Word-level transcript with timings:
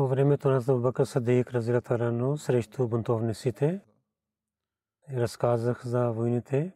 По 0.00 0.08
времето 0.08 0.48
на 0.48 0.56
Абубакър 0.56 1.04
Садик 1.04 1.54
Разилатарано 1.54 2.36
срещу 2.36 2.88
бунтовниците 2.88 3.80
разказах 5.12 5.86
за 5.86 6.10
войните 6.10 6.72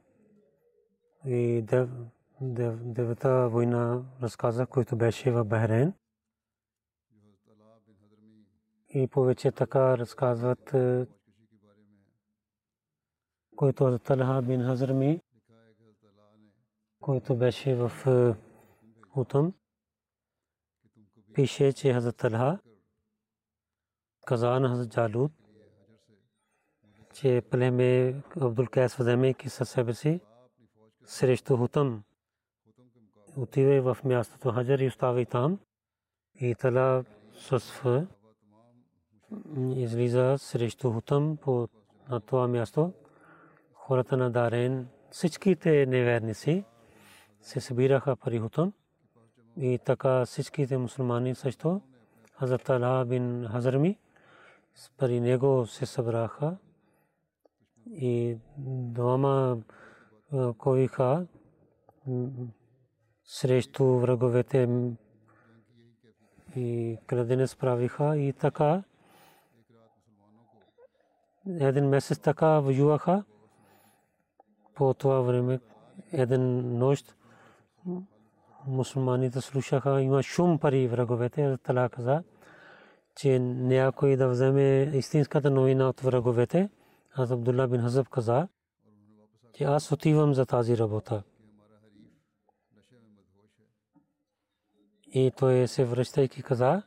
и 1.24 1.62
дев, 1.62 1.90
дев, 2.40 2.84
девета 2.84 3.48
война 3.48 4.02
разказах, 4.22 4.68
който 4.68 4.96
беше 4.96 5.30
в 5.30 5.44
Бахрейн. 5.44 5.92
И 8.88 9.08
повече 9.08 9.52
така 9.52 9.98
разказват, 9.98 10.74
който 13.56 13.88
е 13.88 13.98
Талха 13.98 14.42
бин 14.42 14.62
Хазрами, 14.62 15.20
който 17.00 17.36
беше 17.36 17.74
в 17.74 17.90
Утъм. 19.16 19.54
Пише, 21.34 21.72
че 21.72 21.92
Хазрат 21.92 22.16
Талха 22.16 22.58
каза 24.24 24.60
на 24.60 24.68
Хазрат 24.68 24.88
Джалут, 24.88 25.32
че 27.14 27.42
племе 27.50 28.14
Абдул 28.40 28.66
Кайс 28.66 28.96
вземайки 28.96 29.48
със 29.48 29.68
себе 29.68 29.94
си 29.94 30.20
срещу 31.04 31.56
Хутъм. 31.56 32.02
Отива 33.36 33.94
в 33.94 34.04
мястото 34.04 34.52
Хаджар 34.52 34.78
и 34.78 34.86
остави 34.86 35.26
там. 35.26 35.58
И 36.40 36.54
Тала 36.54 37.04
Сусфа 37.32 38.06
излиза 39.76 40.36
срещу 40.38 40.92
Хутъм 40.92 41.36
по 41.36 41.68
на 42.08 42.20
това 42.20 42.48
място. 42.48 42.92
Хората 43.74 44.16
на 44.16 44.30
Дарен, 44.30 44.88
всичките 45.10 45.86
неверници 45.86 46.64
се 47.42 47.60
събираха 47.60 48.16
при 48.16 48.38
Хутъм. 48.38 48.72
И 49.56 49.78
така 49.84 50.24
всичките 50.24 50.78
мусулмани 50.78 51.34
също. 51.34 51.80
Хазрат 52.32 52.70
Ала 52.70 53.04
бин 53.04 53.48
Хазрми 53.52 53.98
при 54.98 55.20
него 55.20 55.66
се 55.66 55.86
събраха. 55.86 56.56
И 57.86 58.38
двама 58.66 59.58
ковиха 60.58 61.26
срещу 63.24 63.84
враговете 63.84 64.68
и 66.56 66.98
крадене 67.06 67.46
справиха. 67.46 68.16
И 68.16 68.32
така 68.32 68.82
един 71.46 71.88
месец 71.88 72.18
така 72.18 72.60
воюваха. 72.60 73.24
По 74.74 74.94
това 74.94 75.20
време 75.20 75.60
един 76.12 76.78
нощ 76.78 77.16
мусулманите 78.66 79.40
слушаха. 79.40 80.02
Има 80.02 80.22
шум 80.22 80.58
пари 80.58 80.88
враговете 80.88 81.58
тала 81.62 81.88
каза 81.88 82.22
че 83.16 83.38
някой 83.38 84.16
да 84.16 84.28
вземе 84.28 84.82
истинската 84.94 85.50
новина 85.50 85.88
от 85.88 86.00
враговете 86.00 86.70
аз 87.14 87.30
Абдулла 87.30 87.68
бин 87.68 87.80
Хазаб 87.80 88.08
каза 88.08 88.48
че 89.52 89.64
аз 89.64 89.92
отивам 89.92 90.34
за 90.34 90.46
тази 90.46 90.78
работа 90.78 91.22
и 95.12 95.32
той 95.36 95.68
се 95.68 95.84
връщайки 95.84 96.42
каза 96.42 96.82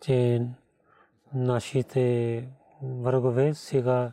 че 0.00 0.46
нашите 1.34 2.48
врагове 2.82 3.54
сега 3.54 4.12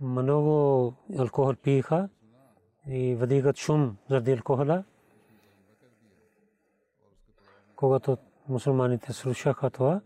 много 0.00 0.94
алкохол 1.18 1.54
пиеха 1.54 2.08
и 2.88 3.14
въдигат 3.14 3.56
шум 3.56 3.96
заради 4.08 4.32
алкохола. 4.32 4.84
Когато 7.76 8.16
мусулманите 8.48 9.12
слушаха 9.12 9.70
това, 9.70 10.00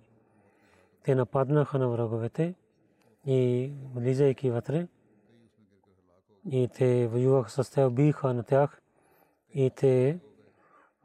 те 1.04 1.14
нападнаха 1.14 1.78
на 1.78 1.88
враговете 1.88 2.54
и 3.26 3.72
влизайки 3.94 4.50
вътре, 4.50 4.88
и 6.50 6.68
те 6.68 7.08
воюваха 7.08 7.64
с 7.64 7.70
тях, 7.70 7.90
биха 7.90 8.34
на 8.34 8.42
тях 8.42 8.80
и 9.54 9.70
те 9.70 10.20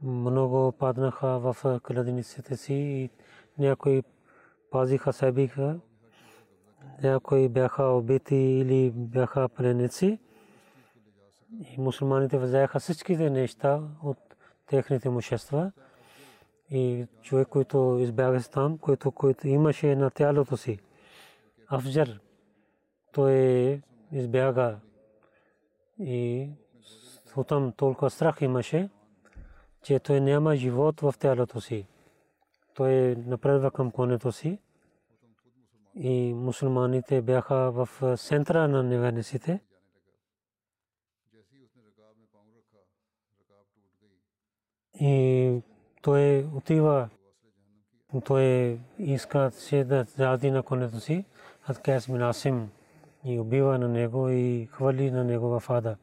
много 0.04 0.72
паднаха 0.72 1.40
в 1.40 1.80
кладениците 1.84 2.58
си 2.58 2.74
и 2.74 3.10
някои 3.58 4.04
пазиха 4.72 5.14
себиха, 5.14 5.80
някои 7.04 7.50
бяха 7.50 7.84
убити 7.84 8.36
или 8.36 8.92
бяха 8.96 9.50
пленници. 9.50 10.20
И 11.60 11.78
мусулманите 11.78 12.38
взеха 12.38 12.80
всичките 12.80 13.30
неща 13.30 13.82
от 14.04 14.18
техните 14.68 15.08
имущества. 15.08 15.72
И 16.72 17.08
човек, 17.22 17.48
който 17.48 17.98
избяга 18.00 18.40
там, 18.42 18.78
който, 18.78 19.12
който 19.12 19.48
имаше 19.48 19.96
на 19.96 20.09
тялото 20.09 20.58
си, 20.58 20.80
Афджар, 21.68 22.20
той 23.12 23.81
избяга 24.12 24.80
и 26.00 26.50
там 27.48 27.74
толкова 27.78 28.09
страх 28.09 28.42
имаше, 28.42 28.90
че 29.84 30.00
той 30.00 30.22
няма 30.22 30.56
живот 30.56 31.02
в 31.02 31.14
тялото 31.20 31.62
си. 31.62 31.88
Той 32.74 33.16
напредва 33.16 33.72
към 33.72 33.92
конето 33.92 34.32
си 34.32 34.59
и 35.96 36.34
мусулманите 36.34 37.22
бяха 37.22 37.72
в 37.72 37.90
центъра 38.17 38.67
на 38.67 38.84
неверниците. 38.84 39.59
И 45.00 45.62
той 46.05 46.47
отива, 46.53 47.09
той 48.25 48.79
иска 48.99 49.52
се 49.52 49.84
да 49.84 50.03
зади 50.03 50.52
на 50.52 50.63
конето 50.63 50.99
си, 50.99 51.25
от 51.69 51.79
Кайс 51.79 52.07
Минасим 52.07 52.69
и 53.23 53.40
убива 53.40 53.79
на 53.79 53.87
него 53.87 54.29
и 54.29 54.67
хвали 54.72 55.11
на 55.11 55.23
него 55.23 55.59
в 55.59 55.69
ада. 55.69 55.97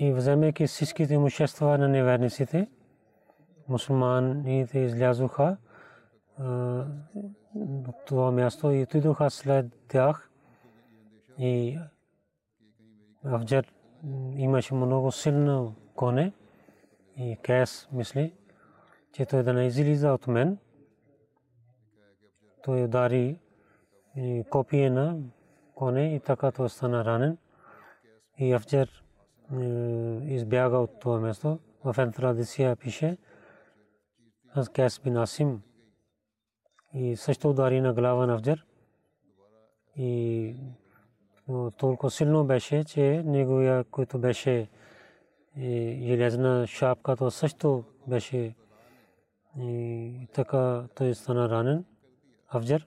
И 0.00 0.12
вземайки 0.12 0.66
всичките 0.66 1.14
имущества 1.14 1.78
на 1.78 1.88
неверниците, 1.88 2.70
мусулманите 3.68 4.78
излязоха 4.78 5.56
от 7.54 8.04
това 8.06 8.30
място 8.30 8.70
и 8.70 8.82
отидоха 8.82 9.30
след 9.30 9.66
тях 9.88 10.30
и 11.38 11.78
Афджар 13.24 13.72
имаше 14.36 14.74
много 14.74 15.12
силно 15.12 15.74
коне 15.94 16.32
и 17.16 17.38
Кес 17.42 17.88
мисли, 17.92 18.34
че 19.12 19.26
той 19.26 19.42
да 19.42 19.52
не 19.52 19.66
излиза 19.66 20.12
от 20.12 20.26
мен. 20.26 20.58
Той 22.62 22.84
удари 22.84 23.38
копие 24.50 24.90
на 24.90 25.18
коне 25.74 26.14
и 26.14 26.20
така 26.20 26.52
той 26.52 26.68
стана 26.68 27.04
ранен. 27.04 27.38
И 28.38 28.52
Афджер 28.52 29.04
избяга 30.22 30.78
от 30.78 31.00
това 31.00 31.20
място. 31.20 31.58
В 31.84 31.94
една 31.98 32.12
традиция 32.12 32.76
пише, 32.76 33.18
аз 34.54 34.68
Кес 34.68 35.00
бин 35.00 35.16
Асим 35.16 35.62
и 36.94 37.16
също 37.16 37.50
удари 37.50 37.80
на 37.80 37.94
глава 37.94 38.26
на 38.26 38.34
Афджер. 38.34 38.66
И 39.96 40.56
толкова 41.76 42.10
силно 42.10 42.44
беше, 42.44 42.84
че 42.84 43.22
неговия, 43.26 43.84
който 43.84 44.18
беше 44.18 44.68
железна 46.06 46.66
шапка, 46.66 47.16
то 47.16 47.30
също 47.30 47.84
беше 48.06 48.54
и 49.58 50.28
така 50.34 50.84
той 50.94 51.14
стана 51.14 51.48
ранен. 51.48 51.84
Афджар. 52.48 52.86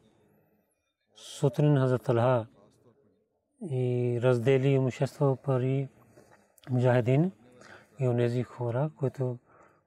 Сутрин 1.15 1.77
Хазрат 1.77 2.03
Талха 2.03 2.45
и 3.61 4.19
раздели 4.23 4.67
имущество 4.67 5.35
пари 5.35 5.87
мужахедин 6.69 7.31
и 7.99 8.07
онези 8.07 8.43
хора, 8.43 8.89
които 8.99 9.37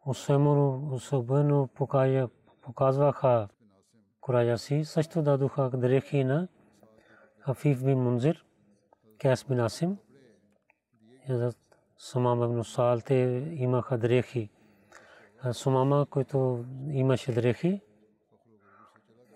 особено, 0.07 0.89
особено 0.93 1.69
показваха 2.63 3.49
куража 4.21 4.59
си, 4.59 4.85
също 4.85 5.23
дадоха 5.23 5.71
дрехи 5.71 6.25
на 6.25 6.49
Хафиф 7.39 7.85
бин 7.85 7.99
Мунзир, 7.99 8.45
Кяс 9.19 9.45
бин 9.45 9.61
Асим, 9.61 9.99
Сумама 11.97 12.49
бин 12.49 12.65
Саал, 12.65 13.01
те 13.01 13.15
имаха 13.53 13.99
дрехи. 13.99 14.51
Сумама, 15.53 16.07
който 16.11 16.65
имаше 16.91 17.33
дрехи 17.33 17.81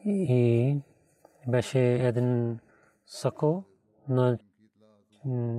и 0.04 0.76
беше 1.48 1.94
един 1.94 2.58
сако 3.06 3.64
на 4.08 4.38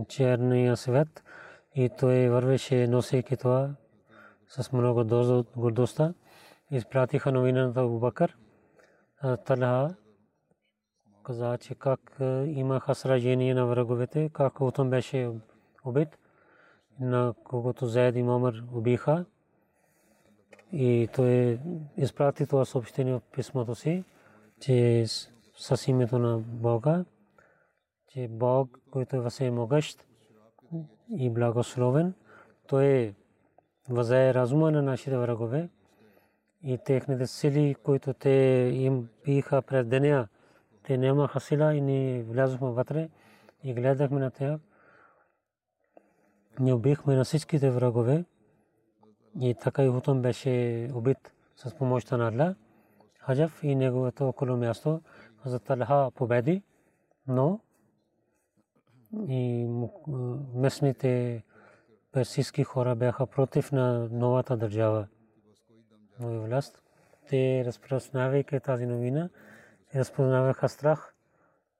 черния 0.07 0.77
свет 0.77 1.23
и 1.75 1.89
той 1.99 2.29
вървеше 2.29 2.87
носейки 2.87 3.37
това 3.37 3.75
с 4.47 4.71
много 4.71 5.03
гордостта. 5.55 6.13
Изпратиха 6.71 7.31
новината 7.31 7.81
Абу 7.81 7.99
Бакър. 7.99 8.37
Талха 9.45 9.95
каза, 11.23 11.57
че 11.57 11.75
как 11.75 12.17
имаха 12.45 12.95
сражение 12.95 13.53
на 13.53 13.65
враговете, 13.65 14.29
как 14.33 14.61
Утам 14.61 14.89
беше 14.89 15.31
убит, 15.85 16.17
на 16.99 17.33
когото 17.43 17.85
Заед 17.85 18.15
и 18.15 18.23
Момър 18.23 18.63
убиха. 18.73 19.25
И 20.71 21.09
той 21.15 21.59
изпрати 21.97 22.45
това 22.45 22.65
съобщение 22.65 23.13
в 23.13 23.21
писмото 23.21 23.75
си, 23.75 24.03
че 24.59 25.05
с 25.57 25.87
името 25.87 26.19
на 26.19 26.39
Бога, 26.39 27.05
че 28.07 28.27
Бог, 28.27 28.79
който 28.91 29.15
е 29.15 29.29
всемогъщ 29.29 30.05
и 31.17 31.29
благословен, 31.29 32.13
той 32.67 33.13
възае 33.89 34.33
разума 34.33 34.71
на 34.71 34.81
нашите 34.81 35.17
врагове 35.17 35.69
и 36.63 36.77
техните 36.85 37.27
сили, 37.27 37.75
които 37.83 38.13
те 38.13 38.29
им 38.73 39.09
биха 39.25 39.61
през 39.61 39.85
деня, 39.85 40.27
те 40.83 40.97
нямаха 40.97 41.39
сила 41.39 41.75
и 41.75 41.81
ни 41.81 42.23
влязохме 42.23 42.69
вътре 42.69 43.09
и 43.63 43.73
гледахме 43.73 44.19
на 44.19 44.31
тях. 44.31 44.59
Ние 46.59 46.73
убихме 46.73 47.15
на 47.15 47.23
всичките 47.23 47.71
врагове 47.71 48.25
и 49.41 49.55
така 49.55 49.83
и 49.83 49.89
Хутам 49.89 50.21
беше 50.21 50.89
убит 50.93 51.33
с 51.55 51.75
помощта 51.75 52.17
на 52.17 52.27
Аллах. 52.27 52.55
Хаджав 53.19 53.63
и 53.63 53.75
неговото 53.75 54.27
около 54.27 54.57
място 54.57 55.01
за 55.45 55.59
Талха 55.59 56.11
победи, 56.15 56.63
но 57.27 57.59
и 59.27 59.67
местните 60.53 61.43
персийски 62.11 62.63
хора 62.63 62.95
бяха 62.95 63.27
против 63.27 63.71
на 63.71 64.09
новата 64.11 64.57
държава, 64.57 65.07
нова 66.19 66.39
власт. 66.39 66.81
Те 67.29 67.63
разпространявайки 67.65 68.59
тази 68.59 68.85
новина, 68.85 69.29
разпознаваха 69.95 70.69
страх, 70.69 71.15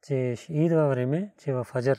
че 0.08 0.36
идва 0.50 0.90
време, 0.90 1.34
че 1.38 1.54
в 1.54 1.68
Хаджар, 1.72 1.98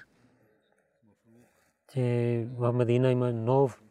че 1.93 2.47
в 2.53 2.73
Медина 2.73 3.11
има 3.11 3.33
нов 3.33 3.83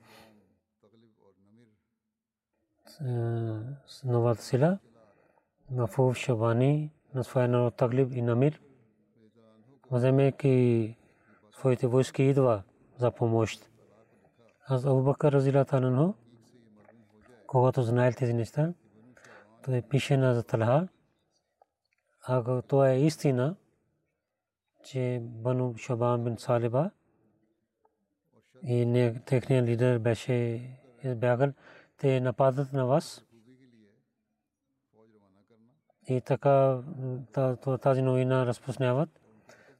новата 4.03 4.43
сила, 4.43 4.79
Мафув 5.71 6.17
Шабани, 6.17 6.91
на 7.15 7.23
своя 7.23 7.47
народ 7.47 7.75
Таглиб 7.75 8.13
и 8.13 8.21
Намир, 8.21 8.61
вземайки 9.91 10.97
своите 11.51 11.87
войски 11.87 12.23
идва 12.23 12.63
за 12.97 13.11
помощ. 13.11 13.69
Аз 14.67 14.85
Абу 14.85 15.03
Бакър 15.03 15.31
разила 15.31 15.65
Тананхо, 15.65 16.13
когато 17.47 17.81
знаел 17.81 18.11
тези 18.11 18.33
неща, 18.33 18.73
той 19.63 19.81
пише 19.81 20.17
на 20.17 20.35
Заталха, 20.35 20.87
ако 22.27 22.61
това 22.61 22.89
е 22.89 23.01
истина, 23.01 23.55
че 24.83 25.19
Бану 25.21 25.77
Шабан 25.77 26.23
бин 26.23 26.37
Салиба 26.37 26.91
и 28.63 29.11
техният 29.25 29.65
лидер 29.65 29.99
беше 29.99 30.61
избягал, 31.03 31.53
те 31.97 32.21
нападат 32.21 32.73
на 32.73 32.85
вас. 32.85 33.25
И 36.07 36.21
така 36.21 36.81
тази 37.81 38.01
новина 38.01 38.45
разпространяват. 38.45 39.09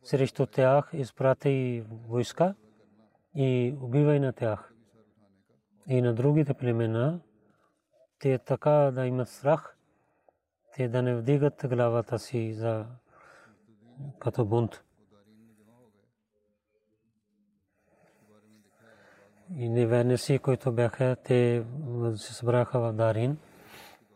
Срещу 0.04 0.46
тях 0.46 0.90
изпрати 0.94 1.84
войска 2.08 2.56
и 3.36 3.76
убивай 3.82 4.20
на 4.20 4.34
тях. 4.34 4.74
И 5.88 6.02
на 6.02 6.14
другите 6.14 6.54
племена, 6.54 7.20
те 8.20 8.38
така 8.38 8.70
да 8.70 9.06
имат 9.06 9.30
страх, 9.30 9.78
те 10.74 10.88
да 10.88 11.02
не 11.02 11.16
вдигат 11.16 11.66
главата 11.68 12.20
си 12.20 12.54
за 12.54 12.86
като 14.20 14.46
бунт. 14.46 14.84
И 19.56 19.70
неверници, 19.70 20.40
които 20.40 20.72
бяха, 20.72 21.16
те 21.24 21.66
се 22.16 22.34
събраха 22.34 22.80
в 22.80 22.94
Дарин. 22.94 23.38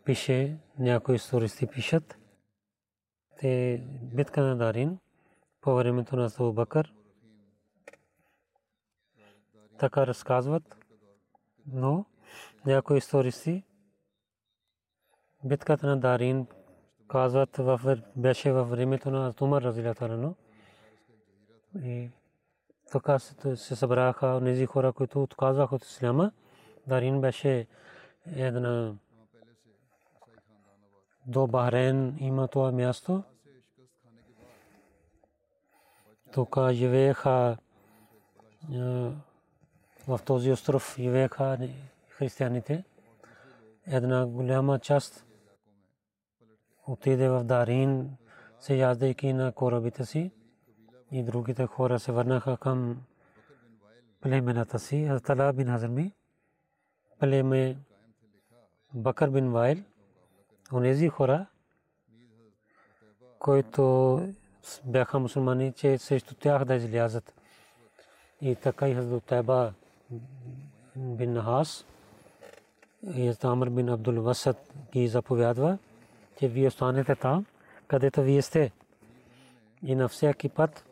Пише, 0.04 0.58
някои 0.80 1.16
истористи 1.16 1.68
пишат, 1.68 2.18
те 3.40 3.84
битка 4.02 4.42
на 4.42 4.58
Дарин 4.58 5.00
по 5.62 5.76
времето 5.76 6.16
на 6.16 6.54
Бакър. 6.54 6.94
Така 9.80 10.08
разказват, 10.08 10.78
но 11.68 12.06
някои 12.66 12.98
истористи 12.98 13.64
битката 15.44 15.88
на 15.88 15.98
Дарин 15.98 16.48
казват 17.08 17.60
беше 18.15 18.51
във 18.51 18.70
времето 18.70 19.12
на 19.12 19.34
Умар 19.41 19.62
Разилатарано. 19.62 20.36
И 21.84 22.10
така 22.91 23.20
се 23.20 23.75
събраха 23.75 24.41
тези 24.44 24.65
хора, 24.65 24.94
които 24.94 25.24
отказваха 25.24 25.75
от 25.75 25.86
исляма. 25.86 26.32
Дарин 26.88 27.22
беше 27.22 27.67
една 28.36 28.94
до 31.25 31.48
Бахрейн 31.48 32.17
има 32.20 32.48
това 32.48 32.72
място. 32.72 33.24
Тук 36.32 36.58
живееха 36.72 37.58
в 40.08 40.20
този 40.25 40.51
остров 40.51 40.96
живееха 41.00 41.70
християните. 42.10 42.84
Една 43.88 44.25
голяма 44.25 44.79
част 44.79 45.26
отиде 46.88 47.29
в 47.29 47.44
Дарин, 47.44 48.17
се 48.60 48.75
яздайки 48.75 49.34
на 49.34 49.51
корабите 49.51 50.06
си 50.06 50.32
и 51.12 51.24
другите 51.24 51.65
хора 51.65 52.00
се 52.00 52.12
върнаха 52.12 52.58
към 52.58 53.01
племената 54.22 54.79
си. 54.79 55.06
Хазтала 55.08 55.53
бин 55.53 55.67
Хазрми, 55.67 56.12
племе 57.20 57.77
Бакър 58.94 59.29
бин 59.29 59.51
Вайл, 59.51 59.77
онези 60.74 61.08
хора, 61.10 61.46
които 63.39 64.22
бяха 64.86 65.20
мусулмани, 65.20 65.74
че 65.74 65.98
срещу 65.98 66.36
тях 66.36 66.65
да 66.65 66.75
излязат. 66.75 67.34
И 68.41 68.56
така 68.56 68.89
и 68.89 68.96
Хазрат 68.96 69.24
Тайба 69.24 69.74
бин 70.96 71.34
Нахас 71.34 71.86
и 73.15 73.34
Амр 73.44 73.70
бин 73.70 73.89
Абдул 73.89 74.22
Васад 74.22 74.74
ги 74.94 75.08
заповядва, 75.08 75.77
че 76.39 76.48
вие 76.48 76.67
останете 76.67 77.15
там, 77.15 77.46
където 77.88 78.22
вие 78.22 78.41
сте. 78.41 78.72
И 79.84 79.96
на 79.96 80.08
всеки 80.08 80.50
път 80.50 80.86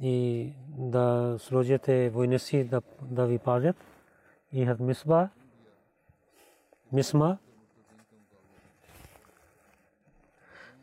и 0.00 0.52
да 0.68 1.36
сложите 1.38 2.10
войни 2.10 2.38
си 2.38 2.64
да, 2.64 2.82
да 3.02 3.26
ви 3.26 3.38
пазят. 3.38 3.76
И 4.52 4.66
Хад 4.66 4.80
Мисба 4.80 5.28
Мисма 6.92 7.38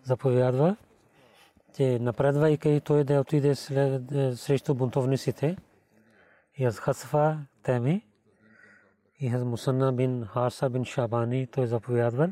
заповядва, 0.03 0.75
че 1.75 1.99
напредвайки 1.99 2.81
той 2.85 3.03
да 3.03 3.19
отиде 3.19 3.55
срещу 4.35 4.75
бунтовниците 4.75 5.57
и 6.57 6.65
аз 6.65 6.79
хасфа 6.79 7.37
теми 7.63 8.07
и 9.19 9.27
аз 9.27 9.43
Мусанна 9.43 9.93
бин 9.93 10.25
Харса 10.25 10.69
бин 10.69 10.85
Шабани 10.85 11.47
той 11.47 11.67
заповядвал, 11.67 12.29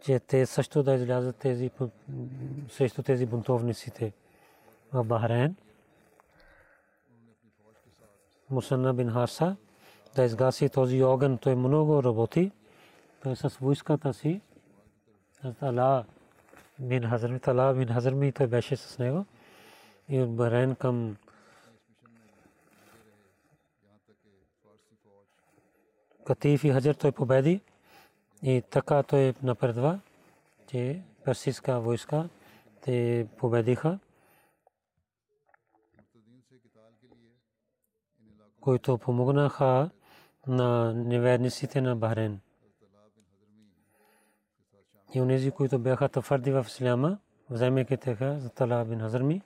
че 0.00 0.20
те 0.20 0.46
също 0.46 0.82
да 0.82 0.94
излязат 0.94 1.36
тези 1.36 1.70
срещу 2.68 3.02
тези 3.02 3.26
бунтовниците 3.26 4.12
в 4.92 5.04
Бахрейн. 5.04 5.56
Мусанна 8.50 8.94
бин 8.94 9.10
Харса 9.10 9.56
да 10.16 10.24
изгаси 10.24 10.68
този 10.68 11.02
огън, 11.02 11.38
той 11.38 11.54
много 11.54 12.02
работи. 12.02 12.50
Той 13.22 13.36
с 13.36 13.48
войската 13.48 14.14
си, 14.14 14.40
Ала 15.60 16.04
бин 16.78 17.08
Хазрми, 17.08 17.40
Тала 17.40 17.74
бин 17.74 17.88
Хазрми, 17.88 18.32
той 18.32 18.46
беше 18.46 18.76
с 18.76 18.98
него. 18.98 19.26
И 20.08 20.20
от 20.20 20.36
Бахрейн 20.36 20.74
към 20.74 21.16
Катиф 26.24 26.64
и 26.64 26.70
Хаджар 26.70 26.94
той 26.94 27.12
победи 27.12 27.60
и 28.42 28.62
така 28.70 29.02
той 29.02 29.34
напредва, 29.42 30.00
че 30.66 31.02
персийска 31.24 31.80
войска 31.80 32.28
те 32.80 33.26
победиха, 33.38 33.98
които 38.60 38.98
помогнаха 38.98 39.90
на 40.46 40.94
неверниците 40.94 41.80
на 41.80 41.96
Бахрейн. 41.96 42.40
И 45.14 45.20
онези, 45.20 45.50
които 45.50 45.78
бяха 45.78 46.08
твърди 46.08 46.50
в 46.50 46.66
Исляма, 46.68 47.18
вземайки 47.50 47.96
теха 47.96 48.38
за 48.38 48.50
Тала 48.50 48.84
бин 48.84 49.00
Хазрми, 49.00 49.42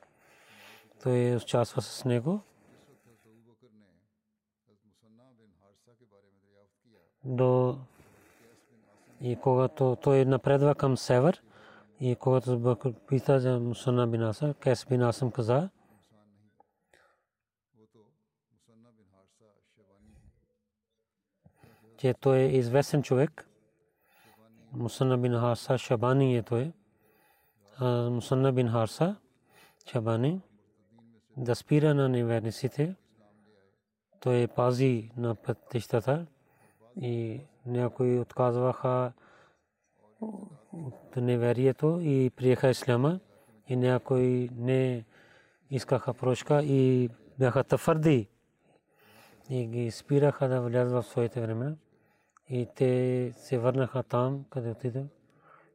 той 1.03 1.37
участва 1.37 1.83
с 1.83 2.05
него. 2.05 2.41
До 7.25 7.54
и 9.25 9.37
когато 9.37 9.97
той 10.03 10.25
напредва 10.25 10.75
към 10.75 10.97
север, 10.97 11.43
и 12.01 12.17
когато 12.17 12.77
пита 13.09 13.41
за 13.41 13.61
Мусана 13.61 14.07
бин 14.07 14.23
Аса, 14.23 14.55
Кес 14.61 14.87
бин 14.89 15.03
Асам 15.03 15.31
каза, 15.31 15.71
че 21.97 22.15
той 22.15 22.39
е 22.39 22.57
известен 22.57 23.03
човек. 23.03 23.49
Мусанна 24.73 25.19
бин 25.19 25.33
Харса 25.33 25.79
Шабани 25.79 26.37
е 26.37 26.43
той. 26.43 26.73
Мусанна 28.11 28.53
бин 28.53 28.69
Харса 28.69 29.17
Шабани 29.91 30.41
да 31.37 31.55
спира 31.55 31.95
на 31.95 32.09
неверниците. 32.09 32.95
Той 34.21 34.49
пази 34.49 35.11
на 35.17 35.35
пътищата 35.35 36.27
и 37.01 37.41
някои 37.67 38.19
отказваха 38.19 39.13
от 40.73 41.17
неверието 41.17 42.01
и 42.03 42.31
приеха 42.37 42.69
исляма 42.69 43.21
и 43.69 43.77
някои 43.77 44.49
не 44.57 45.05
искаха 45.71 46.15
прошка 46.15 46.63
и 46.63 47.11
бяха 47.39 47.65
твърди 47.65 48.29
и 49.51 49.67
ги 49.67 49.91
спираха 49.91 50.49
да 50.49 50.61
влязат 50.61 51.05
в 51.05 51.11
своите 51.11 51.41
времена 51.41 51.77
и 52.49 52.69
те 52.77 53.33
се 53.37 53.59
върнаха 53.59 54.03
там, 54.03 54.45
къде 54.51 54.71
отиде. 54.71 55.05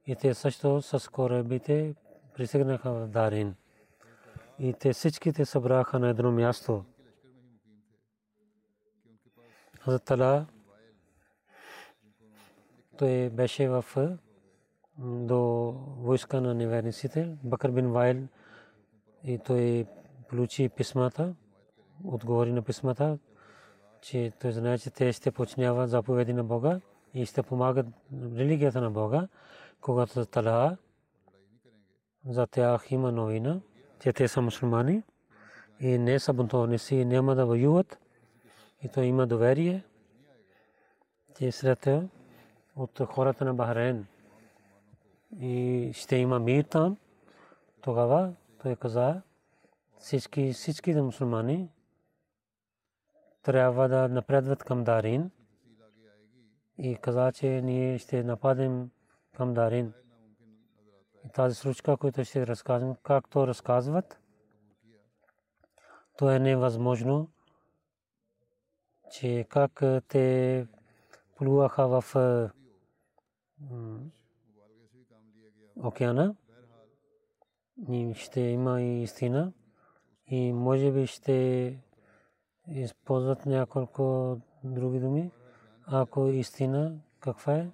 И 0.06 0.16
те 0.16 0.34
също 0.34 0.82
с 0.82 1.12
корабите 1.12 1.96
пристигнаха 2.36 2.94
в 2.94 3.08
Дарин. 3.08 3.56
И 4.60 4.74
те 4.74 4.94
всичките 4.94 5.46
събраха 5.46 6.00
на 6.00 6.10
едно 6.10 6.32
място. 6.32 6.86
Хазрат 9.80 10.50
той 13.00 13.30
беше 13.30 13.70
в 13.70 13.86
до 14.98 15.72
войска 15.98 16.42
на 16.42 16.54
неверниците. 16.54 17.38
Бакър 17.44 17.72
бин 17.72 17.92
Вайл 17.92 18.28
и 19.24 19.38
той 19.38 19.86
получи 20.30 20.70
писмата, 20.70 21.36
отговори 22.04 22.52
на 22.52 22.62
писмата, 22.62 23.18
че 24.02 24.32
той 24.40 24.52
знае, 24.52 24.78
че 24.78 24.90
те 24.90 25.14
ще 25.14 25.32
починяват 25.32 25.90
заповеди 25.90 26.34
на 26.34 26.44
Бога 26.44 26.80
и 27.14 27.26
ще 27.26 27.44
помагат 27.44 27.88
религията 28.36 28.82
на 28.82 28.92
Бога, 28.92 29.28
когато 29.82 30.26
Тала 30.26 30.78
за 32.26 32.48
тях 32.48 32.92
има 32.92 33.12
новина, 33.12 33.60
че 34.00 34.14
те 34.14 34.28
са 34.28 34.42
мусулмани 34.42 35.04
и 35.80 35.98
не 35.98 36.20
са 36.20 36.34
бунтовници 36.34 37.06
няма 37.06 37.36
да 37.36 37.46
воюват. 37.46 38.00
И 38.84 38.90
той 38.90 39.06
има 39.06 39.28
доверие, 39.28 39.84
че 41.38 41.52
след 41.52 41.88
от 42.80 43.00
хората 43.00 43.46
на 43.46 43.54
Бахрейн 43.54 44.08
и 45.40 45.92
ще 45.94 46.16
има 46.16 46.40
мир 46.40 46.64
там. 46.64 46.98
Тогава 47.82 48.34
той 48.62 48.76
каза, 48.76 49.22
всички, 49.98 50.54
всички 50.54 50.94
мусулмани 50.94 51.70
трябва 53.44 53.88
да 53.88 54.08
напредват 54.08 54.64
към 54.64 54.84
Дарин 54.84 55.32
и 56.78 56.96
каза, 56.96 57.32
че 57.32 57.62
ние 57.62 57.98
ще 57.98 58.24
нападем 58.24 58.90
към 59.36 59.54
Дарин. 59.54 59.94
И 61.26 61.30
тази 61.30 61.56
случка, 61.56 61.98
която 61.98 62.26
ще 62.26 62.48
разказвам, 62.48 62.96
както 63.04 63.48
разказват, 63.48 64.20
то 66.18 66.32
е 66.32 66.40
невъзможно, 66.40 67.30
че 69.12 69.46
как 69.50 69.84
те 70.08 70.68
плуваха 71.36 71.88
в 71.88 72.16
океана. 75.84 76.36
Ще 78.14 78.42
има 78.42 78.82
и 78.82 79.04
истина. 79.04 79.54
И 80.28 80.54
може 80.54 80.92
би 80.92 81.08
ще 81.08 81.80
използват 82.68 83.46
няколко 83.46 84.38
други 84.64 85.00
думи. 85.00 85.32
Ако 85.86 86.28
истина, 86.28 87.00
каква 87.20 87.56
е? 87.56 87.72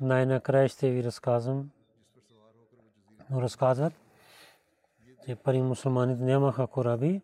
Най-накрая 0.00 0.68
ще 0.68 0.90
ви 0.90 1.04
разказвам. 1.04 1.70
Но 3.30 3.42
разказват, 3.42 3.92
че 5.26 5.36
пари 5.36 5.62
мусулманите 5.62 6.22
нямаха 6.22 6.66
кораби. 6.66 7.22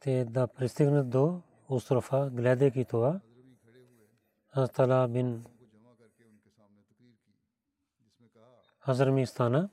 Те 0.00 0.24
да 0.24 0.46
пристигнат 0.46 1.10
до 1.10 1.40
острова, 1.68 2.30
гледайки 2.30 2.84
това. 2.84 3.20
Хазтала 4.54 5.08
бин 5.08 5.44
Хазрами 8.86 9.26
стана 9.26 9.68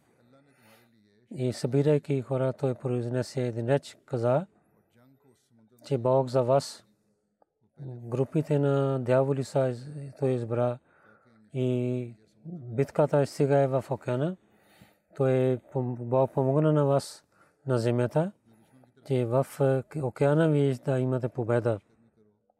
и 1.31 1.53
събирайки 1.53 2.21
хора, 2.21 2.53
той 2.53 2.75
произнесе 2.75 3.47
един 3.47 3.69
реч, 3.69 3.97
каза, 4.05 4.45
че 5.85 5.97
Бог 5.97 6.29
за 6.29 6.43
вас 6.43 6.85
групите 7.81 8.59
на 8.59 8.99
дяволи 8.99 9.43
са 9.43 9.75
той 10.19 10.29
избра 10.29 10.77
и 11.53 12.15
битката 12.45 13.27
сега 13.27 13.61
е 13.61 13.67
в 13.67 13.85
океана. 13.89 14.37
Той 15.15 15.59
Бог 15.75 16.33
помогна 16.33 16.73
на 16.73 16.85
вас 16.85 17.23
на 17.67 17.79
земята, 17.79 18.31
че 19.07 19.25
в 19.25 19.47
океана 20.03 20.49
ви 20.49 20.79
да 20.85 20.99
имате 20.99 21.29
победа 21.29 21.79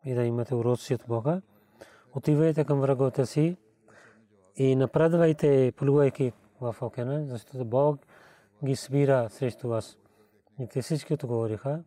и 0.06 0.14
да 0.14 0.24
имате 0.24 0.56
уроци 0.56 0.96
от 0.96 1.04
Бога. 1.08 1.42
Отивайте 2.16 2.66
към 2.66 2.82
враговете 2.82 3.26
си 3.26 3.58
и 4.56 4.76
напредвайте, 4.76 5.74
плувайки 5.78 6.34
в 6.62 6.76
океана, 6.82 7.26
защото 7.26 7.66
Бог 7.66 8.06
ги 8.66 8.76
спира 8.76 9.30
срещу 9.30 9.68
вас. 9.68 9.98
И 10.60 10.68
те 10.68 10.82
всички 10.82 11.14
отговориха, 11.14 11.84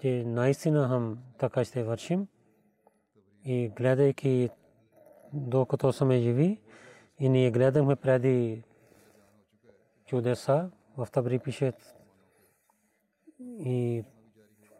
че 0.00 0.24
наистина 0.26 0.88
хам 0.88 1.18
така 1.38 1.64
ще 1.64 1.82
вършим. 1.82 2.28
И 3.44 3.68
гледайки 3.68 4.50
докато 5.32 5.92
сме 5.92 6.18
живи, 6.18 6.60
и 7.18 7.28
ние 7.28 7.50
гледаме 7.50 7.96
преди 7.96 8.62
чудеса, 10.06 10.70
в 10.96 11.08
Табри 11.12 11.38
пише 11.38 11.72
и 13.58 14.04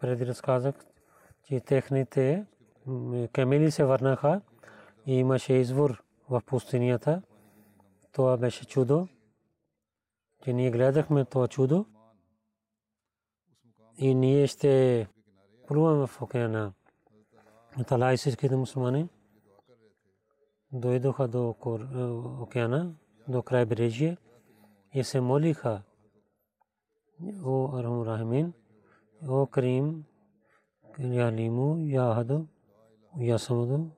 преди 0.01 0.27
разказах, 0.27 0.75
че 1.45 1.61
техните 1.61 2.45
камели 3.33 3.71
се 3.71 3.85
върнаха 3.85 4.41
и 5.07 5.15
имаше 5.15 5.53
извор 5.53 6.03
в 6.31 6.43
пустинята. 6.47 7.23
Това 8.13 8.37
беше 8.37 8.67
чудо. 8.67 9.09
Че 10.45 10.53
ние 10.53 10.71
гледахме 10.71 11.25
това 11.25 11.49
чудо. 11.49 11.87
И 13.97 14.15
ние 14.15 14.47
ще 14.47 15.07
плуваме 15.67 16.07
в 16.07 16.23
океана. 16.23 16.73
Тала 17.87 18.15
и 18.15 18.17
всичките 18.17 18.57
мусулмани. 18.57 19.09
Дойдоха 20.73 21.29
до 21.29 21.57
океана, 22.41 22.95
до 23.29 23.43
край 23.43 23.65
брежие 23.65 24.17
и 24.95 25.05
се 25.05 25.21
молиха 25.21 25.83
о 27.45 27.77
Архам 27.77 28.03
Рахимин, 28.03 28.53
о 29.29 29.47
Карим, 29.47 30.05
Я 30.99 31.33
Лиму, 31.33 31.79
Я 31.79 32.13
Ахаду, 32.13 32.47
Я 33.17 33.39
Самаду, 33.39 33.91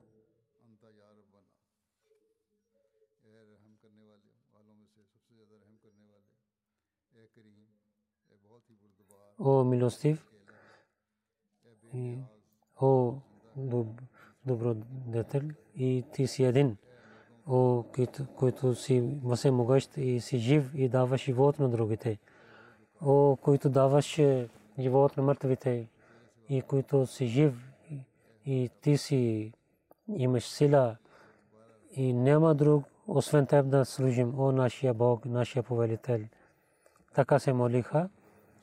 о 9.39 9.63
милостив, 9.63 10.31
о 12.81 13.13
добродетел. 14.45 15.41
И 15.75 16.03
ти 16.13 16.27
си 16.27 16.43
един, 16.43 16.77
о 17.47 17.83
който 18.35 18.75
си 18.75 19.19
всемогъщ 19.35 19.97
и 19.97 20.19
си 20.19 20.37
жив 20.37 20.71
и 20.75 20.89
даваш 20.89 21.23
живот 21.23 21.59
на 21.59 21.69
другите, 21.69 22.19
о 23.01 23.37
който 23.41 23.69
даваш 23.69 24.19
живот 24.79 25.17
на 25.17 25.23
мъртвите 25.23 25.87
и 26.49 26.61
който 26.61 27.07
си 27.07 27.27
жив 27.27 27.69
и 28.45 28.69
ти 28.81 28.97
си 28.97 29.53
имаш 30.07 30.47
сила. 30.47 30.97
И 31.91 32.13
няма 32.13 32.55
друг 32.55 32.85
освен 33.07 33.45
теб 33.45 33.69
да 33.69 33.85
служим, 33.85 34.39
о 34.39 34.51
нашия 34.51 34.93
Бог, 34.93 35.25
нашия 35.25 35.63
повелител. 35.63 36.19
Така 37.15 37.39
се 37.39 37.53
молиха 37.53 38.09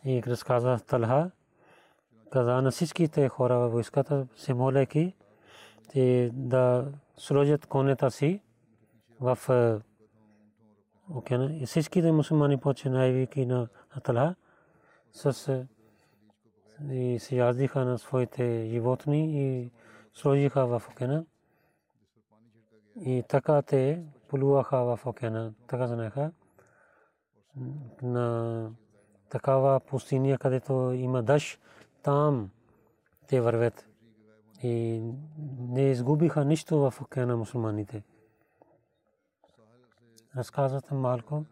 и 0.05 0.23
разказа 0.23 0.79
Талха, 0.87 1.31
каза 2.31 2.63
на 2.63 2.71
всичките 2.71 3.29
хора 3.29 3.59
във 3.59 3.73
войската, 3.73 4.27
се 4.37 4.55
молеки, 4.55 5.15
те 5.89 6.31
да 6.35 6.93
сложат 7.17 7.67
конета 7.67 8.11
си 8.11 8.43
в 9.21 9.39
океана. 11.11 11.57
И 11.57 11.67
всичките 11.67 12.13
мусулмани 12.13 12.57
починайвайки 12.57 13.47
на 13.47 13.69
Талха, 14.05 14.35
с 15.13 15.67
и 16.91 17.19
се 17.19 17.37
яздиха 17.37 17.85
на 17.85 17.99
своите 17.99 18.69
животни 18.71 19.43
и 19.43 19.71
сложиха 20.15 20.67
в 20.67 20.83
океана. 20.91 21.25
И 23.01 23.25
така 23.29 23.63
те 23.63 24.05
плуваха 24.29 24.79
в 24.79 25.07
океана. 25.07 25.53
Така 25.67 25.87
знаеха 25.87 26.33
на 28.03 28.71
такава 29.31 29.81
пустиня, 29.81 30.39
където 30.39 30.93
има 30.93 31.23
дъжд, 31.23 31.61
там 32.03 32.51
те 33.27 33.41
вървят. 33.41 33.87
И 34.63 35.03
не 35.59 35.91
изгубиха 35.91 36.45
нищо 36.45 36.91
в 36.91 37.01
океана 37.01 37.37
мусулманите. 37.37 38.03
Разказвате 40.37 40.95
малко, 40.95 41.45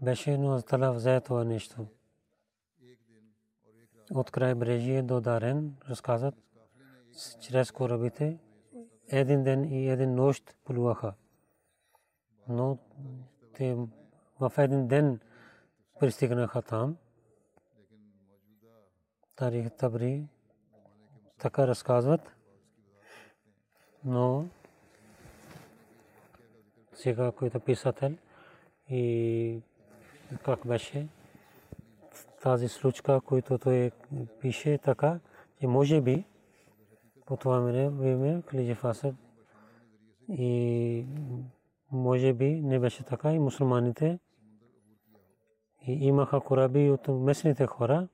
беше 0.00 0.38
но 0.38 0.62
тала 0.62 0.92
взе 0.92 1.20
това 1.20 1.44
нещо. 1.44 1.86
От 4.14 4.30
край 4.30 4.54
брежие 4.54 5.02
до 5.02 5.20
Дарен 5.20 5.76
разказват, 5.88 6.34
чрез 7.40 7.70
корабите, 7.72 8.38
един 9.08 9.42
ден 9.42 9.64
и 9.64 9.88
един 9.88 10.14
нощ 10.14 10.56
плуваха. 10.64 11.12
Но 12.48 12.78
те 13.54 13.76
в 14.40 14.52
един 14.58 14.86
ден 14.86 15.20
пристигнаха 16.00 16.62
там. 16.62 16.96
Тарих 19.36 19.70
Табри 19.70 20.28
така 21.38 21.66
разказват. 21.66 22.20
Но 24.04 24.46
сега 26.92 27.32
който 27.32 27.60
писател 27.60 28.14
и 28.88 29.60
как 30.44 30.66
беше 30.66 31.08
тази 32.42 32.68
случка, 32.68 33.20
който 33.20 33.58
той 33.58 33.90
пише 34.40 34.78
така, 34.78 35.20
че 35.60 35.66
може 35.66 36.00
би 36.00 36.24
по 37.26 37.36
това 37.36 37.60
време 37.60 38.42
Калиджи 38.46 38.74
Фасад 38.74 39.14
и 40.28 41.06
може 41.92 42.32
би 42.32 42.60
не 42.60 42.78
беше 42.78 43.04
така 43.04 43.32
и 43.32 43.38
мусулманите 43.38 44.18
и 45.86 45.92
имаха 45.92 46.40
кораби 46.40 46.90
от 46.90 47.08
местните 47.08 47.66
хора 47.66 48.08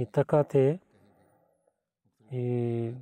и 0.00 0.06
така 0.06 0.44
те 0.44 0.80
или 2.32 2.94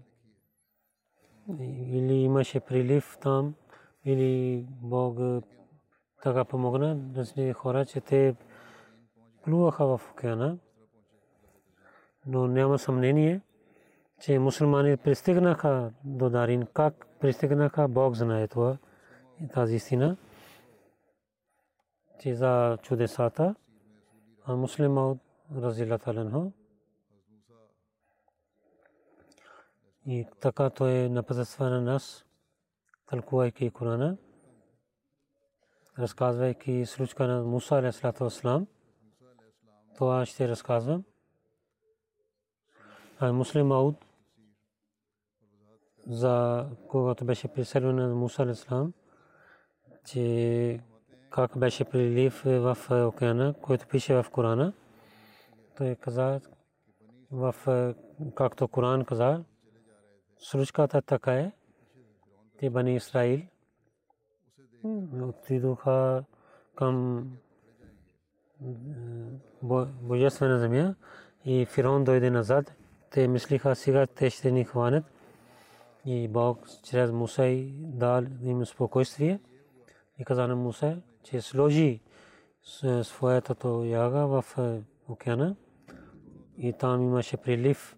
имаше 2.14 2.60
прилив 2.60 3.18
там, 3.20 3.54
или 4.04 4.66
Бог 4.82 5.18
така 6.22 6.44
помогна 6.44 7.00
разни 7.16 7.52
хора, 7.52 7.86
че 7.86 8.00
те 8.00 8.36
плуваха 9.44 9.86
в 9.86 10.00
океана. 10.12 10.58
Но 12.26 12.46
няма 12.46 12.78
съмнение, 12.78 13.40
че 14.20 14.38
мусулмани 14.38 14.96
пристигнаха 14.96 15.92
до 16.04 16.30
Дарин. 16.30 16.66
Как 16.74 17.06
пристигнаха, 17.20 17.88
Бог 17.88 18.14
знае 18.14 18.48
това 18.48 18.76
тази 19.54 19.76
истина. 19.76 20.16
Че 22.20 22.34
за 22.34 22.78
чудесата, 22.82 23.54
а 24.44 24.56
муслима 24.56 25.16
разилатален 25.56 26.52
И 30.10 30.26
така 30.40 30.70
той 30.70 30.92
е 30.92 31.08
на 31.08 31.80
нас, 31.80 32.26
тълкувайки 33.06 33.70
Корана, 33.70 34.16
разказвайки 35.98 36.86
случка 36.86 37.26
на 37.26 37.42
Муса 37.42 37.74
алейхиссалату 37.74 38.24
вассалам. 38.24 38.66
Това 39.96 40.26
ще 40.26 40.48
разказвам. 40.48 41.04
А 43.20 43.32
муслим 43.32 43.66
Мауд 43.66 43.96
за 46.06 46.66
когато 46.88 47.24
беше 47.24 47.48
преселван 47.48 47.96
на 47.96 48.14
Муса 48.14 48.42
алейхиссалам, 48.42 48.92
че 50.04 50.80
как 51.30 51.58
беше 51.58 51.84
прилив 51.84 52.42
в 52.44 52.76
океана, 52.90 53.54
който 53.62 53.88
пише 53.88 54.14
в 54.14 54.30
Корана. 54.32 54.72
Той 55.76 55.94
каза, 55.94 56.40
в, 57.30 57.54
както 58.34 58.68
Коран 58.68 59.04
каза, 59.04 59.44
случката 60.38 61.02
така 61.02 61.34
е. 61.34 61.52
Те 62.58 62.70
Бани 62.70 62.96
Исраил 62.96 63.40
отидоха 65.22 66.24
към 66.74 67.26
божествена 70.02 70.58
земя 70.58 70.94
и 71.44 71.66
Фирон 71.66 72.04
дойде 72.04 72.30
назад. 72.30 72.74
Те 73.10 73.28
мислиха 73.28 73.76
сега 73.76 74.06
те 74.06 74.30
ще 74.30 74.50
ни 74.50 74.64
хванат. 74.64 75.04
И 76.04 76.28
Бог 76.28 76.66
чрез 76.84 77.10
Муса 77.10 77.64
дал 77.72 78.22
им 78.42 78.66
спокойствие 78.66 79.40
и 80.18 80.24
каза 80.24 80.48
на 80.48 80.56
Муса, 80.56 81.02
че 81.22 81.40
сложи 81.40 82.00
своето 83.02 83.84
яга 83.84 84.26
в 84.26 84.44
океана 85.08 85.56
и 86.58 86.72
там 86.72 87.02
имаше 87.02 87.36
прилив 87.36 87.97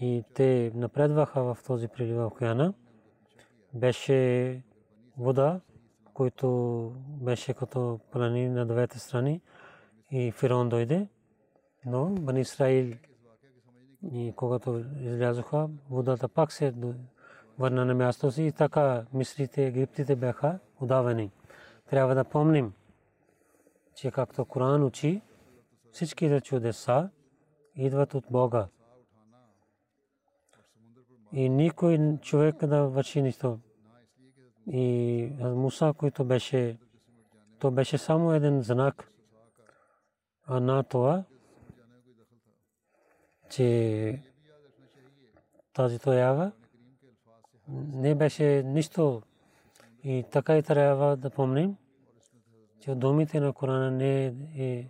и 0.00 0.24
те 0.34 0.72
напредваха 0.74 1.42
в 1.42 1.58
този 1.66 1.88
прилив 1.88 2.26
океана. 2.26 2.74
Беше 3.74 4.62
вода, 5.18 5.60
който 6.14 6.92
беше 7.06 7.54
като 7.54 8.00
плани 8.10 8.48
на 8.48 8.66
двете 8.66 8.98
страни 8.98 9.40
и 10.10 10.32
Фирон 10.32 10.68
дойде. 10.68 11.08
Но 11.86 12.06
Бани 12.06 12.40
Исраил 12.40 12.94
и 14.12 14.32
когато 14.36 14.84
излязоха, 15.00 15.68
водата 15.90 16.28
пак 16.28 16.52
се 16.52 16.74
върна 17.58 17.84
на 17.84 17.94
място 17.94 18.30
си 18.30 18.42
и 18.42 18.52
така 18.52 19.04
мислите, 19.12 19.66
египтите 19.66 20.16
бяха 20.16 20.58
удавени. 20.80 21.30
Трябва 21.90 22.14
да 22.14 22.24
помним, 22.24 22.72
че 23.94 24.10
както 24.10 24.44
Коран 24.44 24.84
учи, 24.84 25.22
всичките 25.92 26.40
чудеса 26.40 27.10
идват 27.76 28.14
от 28.14 28.24
Бога 28.30 28.68
и 31.32 31.48
никой 31.48 32.18
човек 32.22 32.66
да 32.66 32.88
върши 32.88 33.22
нищо. 33.22 33.58
И 34.66 35.28
Муса, 35.40 35.94
който 35.98 36.24
беше, 36.24 36.78
то 37.58 37.70
беше 37.70 37.98
само 37.98 38.32
един 38.32 38.62
знак, 38.62 39.12
а 40.46 40.60
на 40.60 40.82
това, 40.82 41.24
че 43.50 44.22
тази 45.72 45.98
тоява 45.98 46.52
не 47.68 48.14
беше 48.14 48.62
нищо. 48.62 49.22
И 50.04 50.24
така 50.30 50.58
и 50.58 50.62
трябва 50.62 51.16
да 51.16 51.30
помним, 51.30 51.76
че 52.80 52.94
думите 52.94 53.40
на 53.40 53.52
Корана 53.52 53.90
не 53.90 54.34
е 54.56 54.88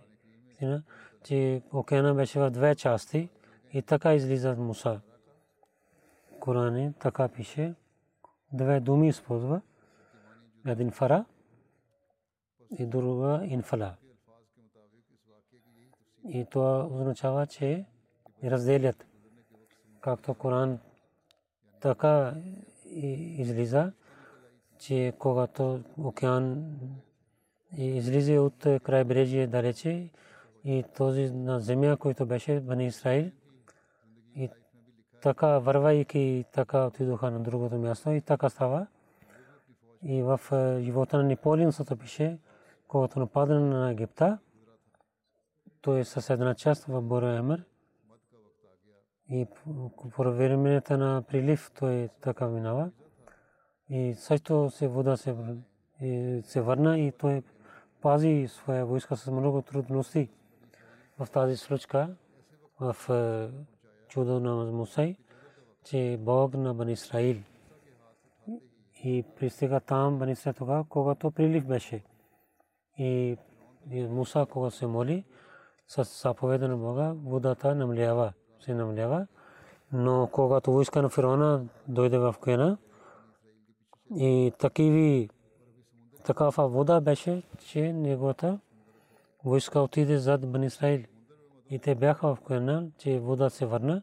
че 1.23 1.61
океана 1.73 2.13
беше 2.15 2.39
в 2.39 2.49
две 2.49 2.75
части 2.75 3.29
и 3.73 3.81
така 3.81 4.13
излиза 4.13 4.55
Муса. 4.55 5.01
Коране 6.47 6.93
така 6.99 7.27
пише, 7.27 7.73
две 8.53 8.79
думи 8.79 9.07
използва. 9.07 9.61
Един 10.67 10.91
фара 10.91 11.25
и 12.79 12.85
друга 12.85 13.41
инфала. 13.45 13.95
И 16.27 16.45
това 16.51 16.85
означава, 16.85 17.47
че 17.47 17.85
разделят. 18.43 19.05
Както 20.01 20.33
Коран 20.33 20.79
така 21.81 22.35
излиза, 23.37 23.91
че 24.79 25.13
когато 25.19 25.83
океан 25.97 26.75
излиза 27.77 28.41
от 28.41 28.59
крайбрежие 28.83 29.47
далече 29.47 30.09
и 30.63 30.83
този 30.97 31.31
на 31.31 31.59
земя, 31.59 31.97
който 31.97 32.25
беше 32.25 32.59
Бани 32.59 32.85
Израил, 32.85 33.31
така 35.21 35.59
вървайки, 35.59 36.45
така 36.51 36.85
отидоха 36.85 37.31
на 37.31 37.39
другото 37.39 37.77
място 37.77 38.11
и 38.11 38.21
така 38.21 38.49
става. 38.49 38.87
И 40.03 40.21
в 40.21 40.39
живота 40.81 41.17
на 41.17 41.23
Неполин 41.23 41.71
се 41.71 41.97
пише, 41.97 42.39
когато 42.87 43.19
нападна 43.19 43.59
на 43.59 43.91
Египта, 43.91 44.37
той 45.81 45.99
е 45.99 46.03
със 46.03 46.29
една 46.29 46.55
част 46.55 46.85
в 46.85 47.01
Бора 47.01 47.35
Емер 47.35 47.63
и 49.29 49.47
по 50.15 50.23
времето 50.23 50.97
на 50.97 51.23
прилив 51.27 51.71
той 51.79 52.09
така 52.21 52.47
минава. 52.47 52.89
И 53.89 54.13
също 54.13 54.69
се 54.69 54.87
вода 54.87 55.17
се, 55.17 55.35
се 56.43 56.61
върна 56.61 56.99
и 56.99 57.11
той 57.11 57.43
пази 58.01 58.47
своя 58.47 58.85
войска 58.85 59.17
с 59.17 59.31
много 59.31 59.61
трудности. 59.61 60.29
В 61.19 61.27
тази 61.31 61.57
случка, 61.57 62.15
в 62.79 62.95
чудо 64.07 64.39
на 64.39 64.71
Мусай, 64.71 65.15
че 65.83 66.17
Бог 66.19 66.53
на 66.53 66.73
Бан 66.73 66.89
Исраил 66.89 67.37
и 69.03 69.23
пристига 69.39 69.79
там 69.79 70.19
Бан 70.19 70.29
Исраил 70.29 70.53
тогава, 70.53 70.85
когато 70.89 71.31
прилив 71.31 71.65
беше. 71.65 72.03
И 72.97 73.37
Муса, 73.91 74.47
когато 74.51 74.75
се 74.75 74.87
моли, 74.87 75.25
с 75.87 76.21
заповеда 76.21 76.67
на 76.67 76.77
Бога, 76.77 77.13
водата 77.23 77.75
намлява, 77.75 78.33
се 78.59 78.73
намлява. 78.73 79.27
Но 79.91 80.29
когато 80.31 80.71
войска 80.71 81.01
на 81.01 81.09
Фараона 81.09 81.65
дойде 81.87 82.17
в 82.17 82.35
Куена, 82.41 82.77
и 84.15 84.51
такиви 84.59 85.29
такава 86.25 86.67
вода 86.67 87.01
беше, 87.01 87.43
че 87.59 87.93
неговата 87.93 88.59
войска 89.43 89.79
отиде 89.79 90.17
зад 90.17 90.51
Бан 90.51 90.63
Исраил. 90.63 91.03
И 91.69 91.79
те 91.79 91.95
бяха 91.95 92.35
в 92.35 92.41
Куена, 92.41 92.87
че 92.97 93.19
вода 93.19 93.49
се 93.49 93.65
върна 93.65 94.01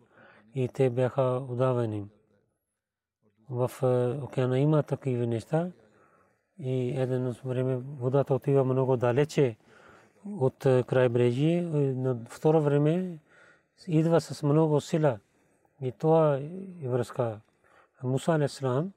и 0.55 0.69
те 0.69 0.91
бяха 0.91 1.43
удавени. 1.49 2.07
В 3.51 3.71
океана 4.23 4.59
има 4.59 4.83
такива 4.83 5.27
неща 5.27 5.71
и 6.59 7.01
едно 7.01 7.35
време 7.45 7.77
водата 7.77 8.35
отива 8.35 8.65
много 8.65 8.97
далече 8.97 9.57
от 10.27 10.59
крайбрежие. 10.87 11.63
На 11.63 12.19
второ 12.29 12.61
време 12.63 13.19
идва 13.89 14.21
с 14.21 14.43
много 14.43 14.81
сила. 14.81 15.19
И 15.81 15.93
това 15.93 16.37
е 16.83 16.89
връзка. 16.89 17.41
Муса 18.03 18.33
алейхиссалам 18.33 18.93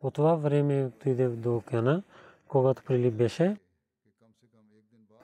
по 0.00 0.10
това 0.10 0.34
време 0.34 0.84
отиде 0.84 1.28
до 1.28 1.56
океана, 1.56 2.02
когато 2.48 2.82
прилив 2.82 3.14
беше 3.14 3.56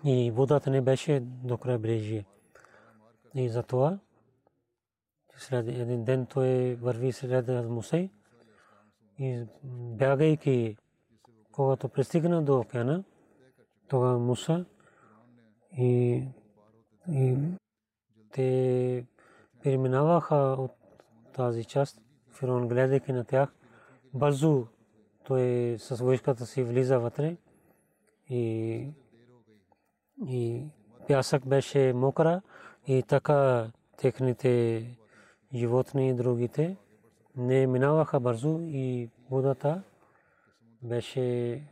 и 0.04 0.30
водата 0.30 0.70
не 0.70 0.80
беше 0.80 1.20
до 1.20 1.58
крайбрежие. 1.58 2.24
И 3.36 3.48
затова 3.48 3.98
след 5.36 5.68
един 5.68 6.04
ден 6.04 6.26
той 6.26 6.74
върви 6.74 7.12
след 7.12 7.48
Мусей 7.48 8.10
и 9.18 9.44
бягайки, 9.98 10.76
когато 11.52 11.88
пристигна 11.88 12.42
до 12.42 12.58
океана, 12.58 13.04
тогава 13.88 14.18
Муса 14.18 14.64
и, 15.78 16.22
и 17.08 17.36
те 18.32 19.06
преминаваха 19.62 20.36
от 20.36 20.72
тази 21.32 21.64
част. 21.64 22.00
Фирон 22.30 22.68
гледайки 22.68 23.12
на 23.12 23.24
тях, 23.24 23.54
бързо 24.14 24.66
той 25.24 25.76
с 25.78 25.96
войската 25.96 26.46
си 26.46 26.62
влиза 26.62 26.98
вътре 26.98 27.36
и, 28.28 28.88
и 30.26 30.64
пясък 31.08 31.48
беше 31.48 31.92
мокра 31.92 32.42
и 32.86 33.02
така 33.02 33.70
техните 33.96 34.84
животни 35.54 36.08
и 36.08 36.14
другите 36.14 36.76
не 37.36 37.66
минаваха 37.66 38.20
бързо 38.20 38.58
и 38.60 39.10
водата 39.30 39.82
беше 40.82 41.62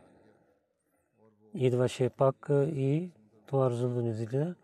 идваше 1.53 2.09
пак 2.09 2.47
и 2.51 3.11
това 3.45 3.71
изгледа, 4.03 4.55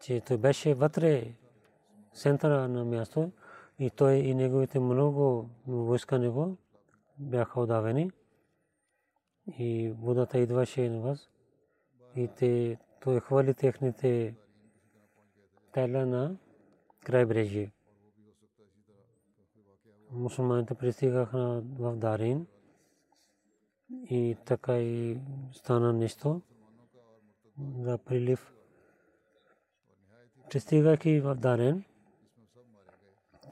че 0.00 0.20
той 0.20 0.36
беше 0.36 0.74
вътре 0.74 1.34
центъра 2.14 2.68
на 2.68 2.84
място 2.84 3.30
и 3.78 3.90
той 3.90 4.14
и 4.14 4.34
неговите 4.34 4.80
много 4.80 5.48
войска 5.66 6.18
него 6.18 6.56
бяха 7.18 7.60
удавени 7.60 8.10
и 9.58 9.94
водата 10.00 10.38
идваше 10.38 10.88
на 10.90 11.00
вас 11.00 11.28
и 12.16 12.28
те 12.28 12.78
той 13.00 13.20
хвали 13.20 13.54
техните 13.54 14.34
тела 15.72 16.06
на 16.06 16.36
крайбрежие. 17.04 17.72
Мусулманите 20.10 20.74
пристигаха 20.74 21.62
в 21.78 21.96
Дарин 21.96 22.46
и 24.10 24.36
така 24.44 24.78
и 24.78 25.18
стана 25.52 25.92
нещо 25.92 26.40
за 27.78 27.98
прилив. 27.98 28.52
Пристигайки 30.50 31.20
в 31.20 31.34
Дарин, 31.34 31.84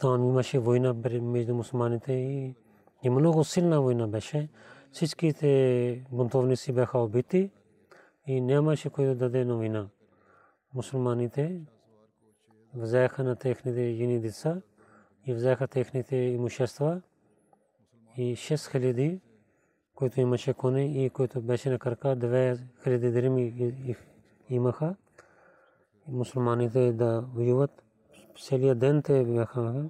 там 0.01 0.29
имаше 0.29 0.59
война 0.59 0.95
между 1.21 1.55
мусулманите 1.55 2.13
и 2.13 2.55
и 3.03 3.11
много 3.11 3.45
силна 3.45 3.81
война 3.81 4.07
беше. 4.07 4.49
Всичките 4.93 6.05
бунтовници 6.11 6.73
бяха 6.73 6.99
убити 6.99 7.51
и 8.27 8.41
нямаше 8.41 8.91
кой 8.91 9.05
да 9.05 9.15
даде 9.15 9.45
новина. 9.45 9.89
Мусулманите 10.75 11.61
взеха 12.77 13.25
на 13.25 13.37
техните 13.37 13.93
жени 13.93 14.21
деца 14.21 14.63
и 15.27 15.35
взеха 15.35 15.69
техните 15.69 16.17
имущества 16.17 17.03
и 18.17 18.37
6000, 18.37 19.21
които 19.95 20.21
имаше 20.21 20.55
коне 20.55 21.05
и 21.05 21.11
които 21.11 21.41
беше 21.41 21.71
на 21.71 21.79
крака, 21.79 22.09
2000 22.09 23.13
дрими 23.13 23.75
имаха. 24.51 24.97
Мусулманите 26.09 26.93
да 26.93 27.21
воюват. 27.35 27.83
Целият 28.41 28.79
ден 28.79 29.03
те 29.03 29.25
бяха 29.25 29.85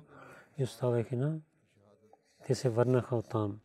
и 0.58 0.64
оставаха 0.64 1.16
на 1.16 1.40
те 2.46 2.54
се 2.54 2.68
върнаха 2.68 3.16
от 3.16 3.28
там. 3.28 3.60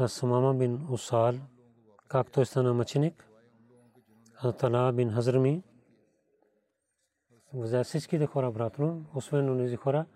Асмама 0.00 0.54
бин 0.54 0.86
Усал, 0.90 1.34
както 2.08 2.40
е 2.40 2.44
стана 2.44 2.74
мъченик, 2.74 3.28
Тала 4.58 4.92
бин 4.92 5.10
Хазрами, 5.10 5.62
взе 7.54 7.84
всичките 7.84 8.26
хора 8.26 8.48
обратно, 8.48 9.04
освен 9.14 9.58
тези 9.58 9.76
хора, 9.76 10.06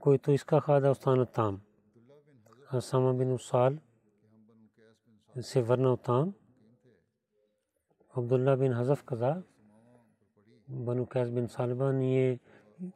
които 0.00 0.32
искаха 0.32 0.80
да 0.80 0.90
останат 0.90 1.32
там. 1.32 1.60
Асама 2.72 3.14
бин 3.14 3.32
Усал 3.32 3.72
се 5.40 5.62
върна 5.62 5.92
от 5.92 6.02
там. 6.02 6.34
Абдулла 8.16 8.56
бин 8.56 8.72
Хазаф 8.72 9.04
каза, 9.04 9.42
Бану 10.68 11.06
Кайс 11.06 11.30
бин 11.30 11.48
Салба, 11.48 11.92
ние 11.92 12.38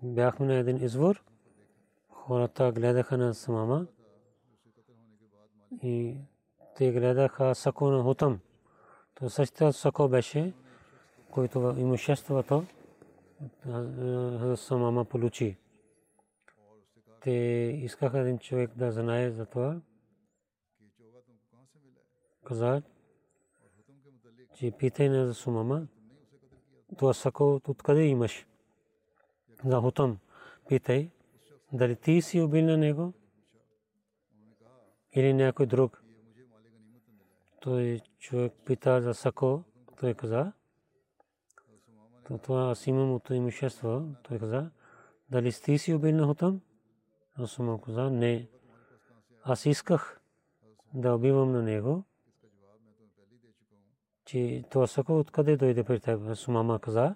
бяхме 0.03 0.47
на 0.47 0.55
един 0.55 0.77
извор, 0.85 1.23
хората 2.09 2.73
гледаха 2.73 3.19
на 3.19 3.35
самама 3.35 3.87
и 5.83 6.17
те 6.77 6.93
гледаха 6.93 7.55
сако 7.55 7.91
на 7.91 8.03
хутам. 8.03 8.41
То 9.15 9.31
същата 9.31 9.73
сако 9.73 10.09
беше, 10.09 10.53
който 11.31 11.75
имуществото 11.79 12.65
самама 14.57 15.05
получи. 15.05 15.57
Те 17.21 17.31
искаха 17.83 18.19
един 18.19 18.39
човек 18.39 18.71
да 18.77 18.93
знае 18.93 19.31
за 19.31 19.47
това. 19.47 19.81
Каза, 22.45 22.83
че 24.55 24.71
питай 24.79 25.09
на 25.09 25.27
за 25.27 25.35
сумама, 25.35 25.87
това 26.99 27.15
сако 27.15 27.61
откъде 27.69 28.03
имаш? 28.03 28.47
За 29.65 29.81
хутам. 29.81 30.19
Питай 30.69 31.11
дали 31.73 31.97
ти 31.97 32.23
си 32.23 32.41
убил 32.41 32.65
на 32.65 32.77
него 32.77 33.13
или 35.13 35.33
някой 35.33 35.67
друг. 35.67 36.05
Той 37.61 38.01
човек 38.19 38.53
пита 38.65 39.03
за 39.03 39.15
сако, 39.15 39.65
той 40.01 40.15
каза. 40.15 40.53
То 42.29 42.39
това 42.39 42.71
аз 42.71 42.87
имам 42.87 43.15
от 43.15 43.31
имущество, 43.31 44.03
той 44.23 44.39
каза. 44.39 44.71
Дали 45.31 45.53
ти 45.53 45.79
си 45.79 45.95
убил 45.95 46.17
на 46.17 46.27
Хутам? 46.27 46.61
Аз 47.35 47.51
съм 47.51 47.81
каза, 47.81 48.11
не. 48.11 48.49
аз 49.43 49.67
исках 49.67 50.21
да 50.95 51.15
убивам 51.15 51.53
на 51.53 51.63
него, 51.63 52.05
че 54.25 54.65
то 54.71 54.87
сако 54.87 55.19
откъде 55.19 55.57
дойде 55.57 55.85
при 55.85 56.01
теб. 56.01 56.37
Сумама 56.37 56.79
каза, 56.79 57.15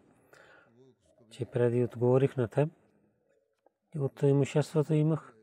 че 1.31 1.45
преди 1.45 1.85
отговорих 1.85 2.37
на 2.37 2.49
теб. 2.49 2.69
От 3.99 4.23
имуществото 4.23 4.95
имах. 4.95 5.35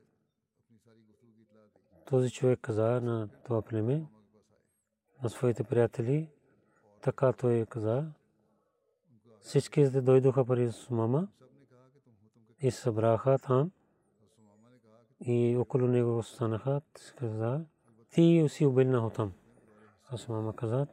Този 2.05 2.31
човек 2.31 2.59
каза 2.61 3.01
на 3.01 3.29
това 3.43 3.61
племе, 3.61 4.05
на 5.23 5.29
своите 5.29 5.63
приятели, 5.63 6.29
така 7.01 7.33
той 7.33 7.65
каза. 7.65 8.11
Всички 9.45 9.89
дойдоха 9.89 10.45
при 10.45 10.71
Сумама 10.71 11.27
и 12.61 12.71
събраха 12.71 13.39
там 13.39 13.71
и 15.21 15.57
около 15.57 15.87
него 15.87 16.17
останаха. 16.17 16.81
Каза, 17.15 17.65
ти 18.11 18.45
си 18.49 18.65
убил 18.65 18.87
на 18.87 19.09
там. 19.09 19.33
А 20.09 20.17
Сумама 20.17 20.55
каза, 20.55 20.87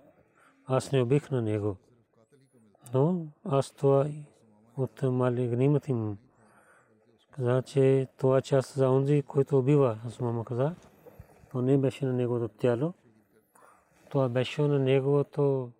аз 0.67 0.93
не 0.93 1.03
убих 1.03 1.31
на 1.31 1.43
него. 1.43 1.77
Но 2.95 3.27
аз 3.45 3.73
това 3.73 4.07
от 4.77 5.03
мали 5.03 5.49
гнимат 5.49 5.89
им. 5.89 6.19
Каза, 7.31 7.63
че 7.63 8.09
това 8.17 8.41
част 8.41 8.75
за 8.75 8.91
онзи, 8.91 9.23
който 9.23 9.59
убива. 9.59 9.99
Аз 10.07 10.21
мама 10.21 10.45
каза, 10.45 10.75
то 11.51 11.63
не 11.63 11.79
беше 11.79 12.05
на 12.07 12.13
неговото 12.13 12.49
тяло. 12.49 12.95
Това 14.11 14.29
беше 14.29 14.63
на 14.63 14.79
неговото 14.79 15.71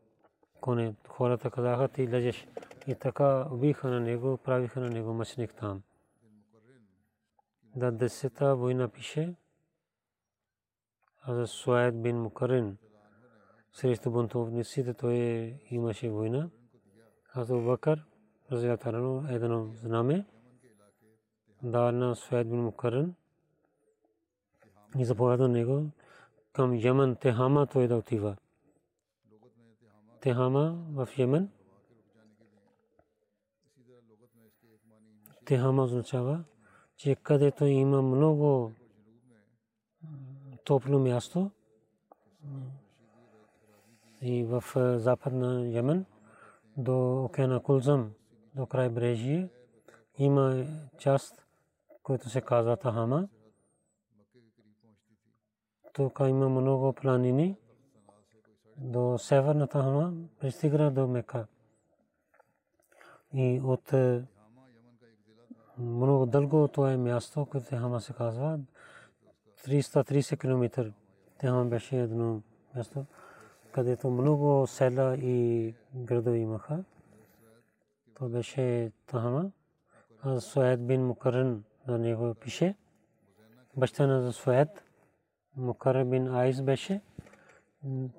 коне. 0.61 0.95
Хората 1.09 1.51
казаха, 1.51 1.89
ти 1.89 2.09
лежеш. 2.09 2.47
И 2.87 2.95
така 2.95 3.47
убиха 3.51 3.89
на 3.89 4.01
него, 4.01 4.37
правиха 4.37 4.81
на 4.81 4.91
него 4.91 5.13
мъчник 5.13 5.55
там. 5.55 5.83
Да 7.77 7.93
десета 7.93 8.57
война 8.57 8.89
пише. 8.89 9.35
Аз 11.23 11.51
Суайд 11.51 12.03
бин 12.03 12.21
Мукарин 12.21 12.77
срещу 13.73 14.11
бунтовниците 14.11 14.95
той 14.95 15.15
имаше 15.71 16.11
война. 16.11 16.51
Аз 17.35 17.49
Бакър, 17.49 18.05
разятарано 18.53 19.25
едно 19.29 19.71
знаме, 19.75 20.27
дава 21.63 21.93
на 21.93 22.17
Суайд 22.17 22.51
бин 22.51 22.63
Мукарин 22.63 23.15
и 24.99 25.05
заповяда 25.05 25.49
него 25.49 25.91
към 26.53 26.75
Йемен, 26.75 27.17
Техама 27.17 27.67
той 27.67 27.89
да 27.89 27.97
отива. 27.97 28.37
Техама 30.21 30.85
в 30.91 31.09
Йемен. 31.19 31.51
Техама 35.45 35.83
означава, 35.83 36.45
че 36.97 37.15
където 37.15 37.65
има 37.65 38.03
много 38.03 38.73
топло 40.65 40.99
място, 40.99 41.51
и 44.23 44.45
в 44.45 44.65
западна 44.99 45.69
Йемен 45.69 46.05
до 46.77 47.25
океана 47.25 47.63
Кулзам, 47.63 48.13
до 48.55 48.67
край 48.67 48.89
брежие, 48.89 49.49
има 50.19 50.65
част, 50.99 51.47
който 52.03 52.29
се 52.29 52.41
казва 52.41 52.77
Тахама. 52.77 53.29
Тук 55.93 56.19
има 56.21 56.49
много 56.49 56.93
планини. 56.93 57.57
До 58.77 59.19
северна 59.19 59.67
Тахама 59.67 60.13
пристигна 60.41 60.91
до 60.91 61.07
Мека. 61.07 61.47
И 63.35 63.61
от 63.65 63.93
много 65.79 66.27
дълго 66.27 66.69
това 66.69 66.93
е 66.93 66.97
място, 66.97 67.47
което 67.47 67.67
Тахама 67.67 68.01
се 68.01 68.13
казва. 68.13 68.59
330 69.67 70.39
км. 70.39 70.93
Тахама 71.39 71.65
беше 71.65 72.01
едно 72.01 72.43
място 72.77 73.05
където 73.73 74.11
много 74.11 74.67
села 74.67 75.17
и 75.17 75.75
градове 75.95 76.39
имаха. 76.39 76.85
То 78.15 78.29
беше 78.29 78.93
Тахама. 79.07 79.51
А 80.23 80.41
Суед 80.41 80.87
бин 80.87 81.07
Мукарен 81.07 81.65
на 81.89 81.99
него 81.99 82.35
пише. 82.35 82.75
Баща 83.77 84.07
на 84.07 84.33
Суед, 84.33 84.69
Мукар 85.57 86.05
бин 86.05 86.29
Айс 86.35 86.63
беше. 86.63 87.01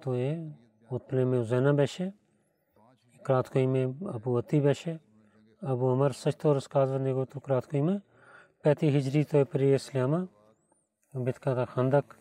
Той 0.02 0.20
е 0.20 0.44
от 0.90 1.08
племе 1.08 1.40
Узена 1.40 1.74
беше. 1.74 2.14
Кратко 3.24 3.60
име 3.60 3.94
Абу 4.06 4.38
Ати 4.38 4.62
беше. 4.62 5.00
Абу 5.66 5.90
Амар 5.90 6.12
също 6.12 6.56
разказва 6.56 7.00
неговото 7.00 7.40
кратко 7.40 7.76
име. 7.76 8.02
Пети 8.64 8.92
хиджри 8.92 9.26
той 9.26 9.46
при 9.46 9.76
Исляма. 9.76 10.28
Битката 11.16 11.66
Хандак. 11.66 12.20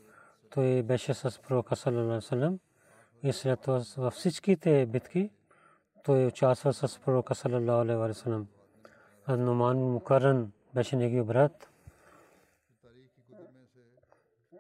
Той 0.51 0.83
беше 0.83 1.15
с 1.15 1.43
пророка 1.43 1.77
саллалаху 1.77 2.35
алейhi 2.35 2.59
и 3.23 3.33
след 3.33 3.61
това 3.61 3.83
във 3.97 4.15
всичките 4.15 4.87
битки 4.87 5.31
той 6.05 6.27
участва 6.27 6.73
с 6.73 7.01
пророка 7.01 7.35
саллалаху 7.35 7.81
алейхи 7.81 7.99
ва 7.99 8.15
саллям. 8.15 8.47
Нуман 9.29 9.79
Мукарран 9.79 10.53
беше 10.75 10.97
неговия 10.97 11.25
брат, 11.25 11.71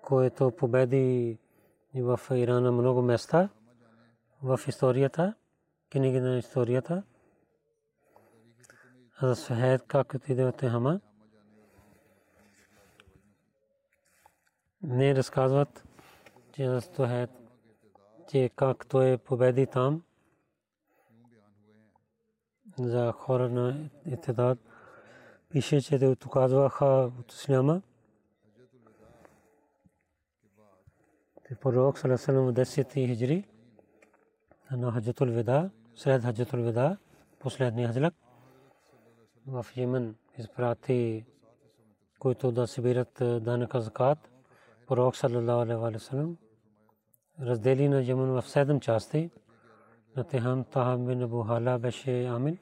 който 0.02 0.50
победи 0.50 1.38
в 1.94 2.20
Ирана 2.30 2.72
много 2.72 3.02
места 3.02 3.48
в 4.42 4.60
историята, 4.68 5.34
книги 5.90 6.20
на 6.20 6.38
историята. 6.38 7.02
За 9.22 9.36
Сухайд 9.36 9.82
как 9.86 10.14
отиде 10.14 10.44
от 10.44 10.60
Хама. 10.60 11.00
Не 14.82 15.14
разказват, 15.14 15.84
че 16.52 16.68
за 16.68 16.80
Сухайд 16.80 17.30
че 18.30 18.50
как 18.56 18.86
той 18.86 19.18
победи 19.18 19.66
там 19.66 20.02
за 22.78 23.12
хора 23.12 23.48
на 23.48 23.90
Итидад. 24.06 24.58
Пише, 25.48 25.80
че 25.80 25.98
те 25.98 26.08
отказваха 26.08 27.10
от 27.20 27.32
Исляма. 27.32 27.82
Пророк 31.60 31.98
Салесалам 31.98 32.46
в 32.46 32.52
10 32.52 32.92
хиджри 32.92 33.44
на 34.70 34.92
Хаджатул 34.92 35.26
Вида, 35.26 35.70
след 35.94 36.22
Хаджатул 36.22 36.60
Вида, 36.60 36.96
последния 37.38 37.88
хаджлак, 37.88 38.14
в 39.46 39.66
Йемен 39.76 40.14
изпрати, 40.38 41.24
които 42.18 42.52
да 42.52 42.66
събират 42.66 43.44
данъка 43.44 43.80
закат. 43.80 44.18
Пророк 44.86 45.16
Салалаху 45.16 45.62
алейхи 45.62 45.94
ва 45.94 46.00
саллям 46.00 46.36
раздели 47.40 47.88
на 47.88 48.02
Йемен 48.02 48.32
в 48.32 48.42
седем 48.42 48.80
части. 48.80 49.30
На 50.16 50.24
Техам 50.24 50.64
Тахам 50.64 51.06
бин 51.06 51.22
Абу 51.22 51.42
Хала 51.42 51.78
беше 51.78 52.24
амин 52.24 52.58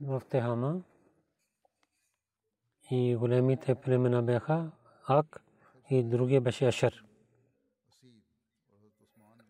в 0.00 0.22
Техама. 0.30 0.80
И 2.90 3.16
големите 3.16 3.74
племена 3.74 4.22
бяха 4.22 4.70
Ак 5.08 5.42
и 5.90 6.02
другия 6.02 6.40
беше 6.40 6.66
Ашер. 6.66 7.04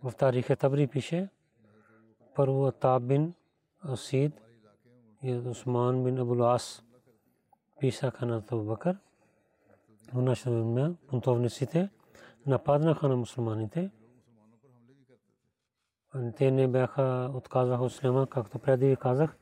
В 0.02 0.12
тарихе 0.12 0.56
Табри 0.56 0.86
пише 0.86 1.28
първо 2.34 2.72
Таб 2.72 3.02
бин 3.02 3.34
Асид 3.88 4.32
и 5.22 5.34
Усман 5.36 6.04
бин 6.04 6.18
Абул 6.18 6.44
Ас 6.44 6.82
писаха 7.80 8.26
на 8.26 8.42
Бакър. 8.52 8.96
Унашна 10.14 10.94
бунтовниците 11.10 11.90
нападнаха 12.46 13.08
на 13.08 13.16
мусулманите. 13.16 13.90
Те 16.36 16.50
не 16.50 16.68
бяха 16.68 17.30
отказаха 17.34 17.86
ислама, 17.86 18.26
както 18.26 18.58
преди 18.58 18.86
ви 18.86 18.96
казах. 18.96 19.36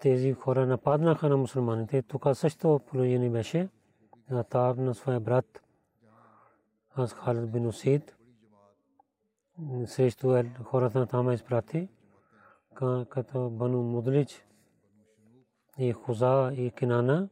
Тези 0.00 0.32
хора 0.32 0.66
нападнаха 0.66 1.28
на 1.28 1.36
мусулманите. 1.36 2.02
Тук 2.02 2.26
също 2.32 2.80
положение 2.86 3.30
беше. 3.30 3.68
Атаб 4.30 4.78
на 4.78 4.94
своя 4.94 5.20
брат 5.20 5.62
аз 6.94 7.12
Халид 7.12 7.52
бин 7.52 7.66
Усид 7.66 8.16
срещу 9.86 10.42
хората 10.64 10.98
на 10.98 11.06
Тама 11.06 11.34
изпрати 11.34 11.88
като 13.08 13.50
Бану 13.50 13.82
Мудлич 13.82 14.44
и 15.80 15.92
Хуза 15.92 16.52
и 16.56 16.70
Кинана 16.70 17.28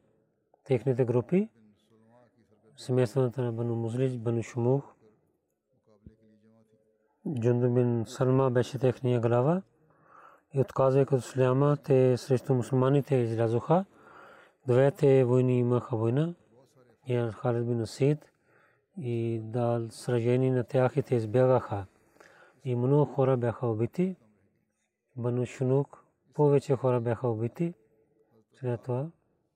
техните 0.64 1.04
групи 1.04 1.48
семейството 2.76 3.42
на 3.42 3.52
Бану 3.52 3.74
Музлич, 3.74 4.18
Бану 4.18 4.42
Шумух. 4.42 4.94
Джунду 7.40 7.70
бин 7.70 8.04
Салма 8.06 8.50
беше 8.50 8.78
техния 8.78 9.20
глава 9.20 9.62
и 10.54 10.60
отказаха 10.60 11.14
от 11.14 11.24
Сляма, 11.24 11.76
те 11.76 12.16
срещу 12.16 12.54
мусулманите 12.54 13.16
излязоха. 13.16 13.84
Двете 14.66 15.24
войни 15.24 15.58
имаха 15.58 15.96
война. 15.96 16.34
И 17.06 17.30
Халид 17.32 17.66
бин 17.66 17.80
Асид 17.80 18.32
и 18.96 19.40
дал 19.42 19.90
сражение 19.90 20.52
на 20.52 20.64
тях 20.64 20.96
и 20.96 21.02
те 21.02 21.14
избягаха. 21.14 21.86
И 22.64 22.76
много 22.76 23.04
хора 23.04 23.36
бяха 23.36 23.66
убити. 23.66 24.16
Бану 25.16 25.46
Шунук, 25.46 26.04
повече 26.34 26.76
хора 26.76 27.00
бяха 27.00 27.28
убити. 27.28 27.74
След 28.60 28.82
това 28.82 29.10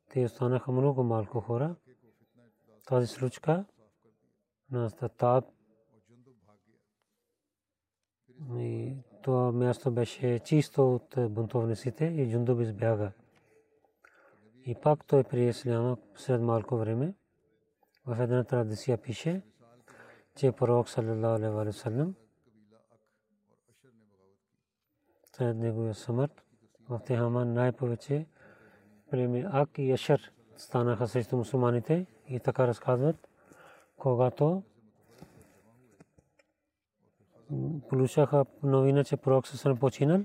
те 0.08 0.24
останаха 0.24 0.72
много 0.72 1.02
малко 1.04 1.40
хора 1.40 1.76
тази 2.86 3.06
случка 3.06 3.64
на 4.70 4.90
Татаб. 4.90 5.44
И 8.56 8.96
това 9.22 9.52
място 9.52 9.90
беше 9.90 10.38
чисто 10.38 10.94
от 10.94 11.32
бунтовниците 11.32 12.04
и 12.04 12.30
Джундуб 12.32 12.60
избяга. 12.60 13.12
И 14.66 14.74
пак 14.74 15.04
той 15.06 15.24
прие 15.24 15.48
исляма 15.48 15.96
след 16.16 16.40
малко 16.40 16.76
време. 16.76 17.14
В 18.06 18.22
една 18.22 18.44
традиция 18.44 19.02
пише, 19.02 19.42
че 20.36 20.52
пророк 20.52 20.88
саллалаху 20.88 21.26
алейхи 21.26 21.54
ва 21.54 21.72
саллям 21.72 22.14
след 25.36 25.56
неговия 25.56 25.94
смърт 25.94 26.42
в 26.88 27.00
Техаман 27.06 27.52
най-повече 27.52 28.26
племе 29.12 29.46
Ак 29.52 29.78
и 29.78 29.92
Ашер 29.92 30.32
станаха 30.56 31.08
срещу 31.08 31.36
мусулманите 31.36 32.06
и 32.28 32.40
така 32.40 32.66
разказват, 32.66 33.28
когато 33.96 34.62
получаха 37.88 38.44
новина, 38.62 39.04
че 39.04 39.16
пророк 39.16 39.46
Сасан 39.46 39.76
починал 39.76 40.20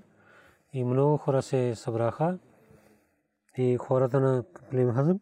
и 0.73 0.83
много 0.83 1.17
хора 1.17 1.41
се 1.41 1.75
събраха 1.75 2.39
и 3.57 3.77
хората 3.77 4.19
на 4.19 4.43
племе 4.69 4.93
Хазм 4.93 5.17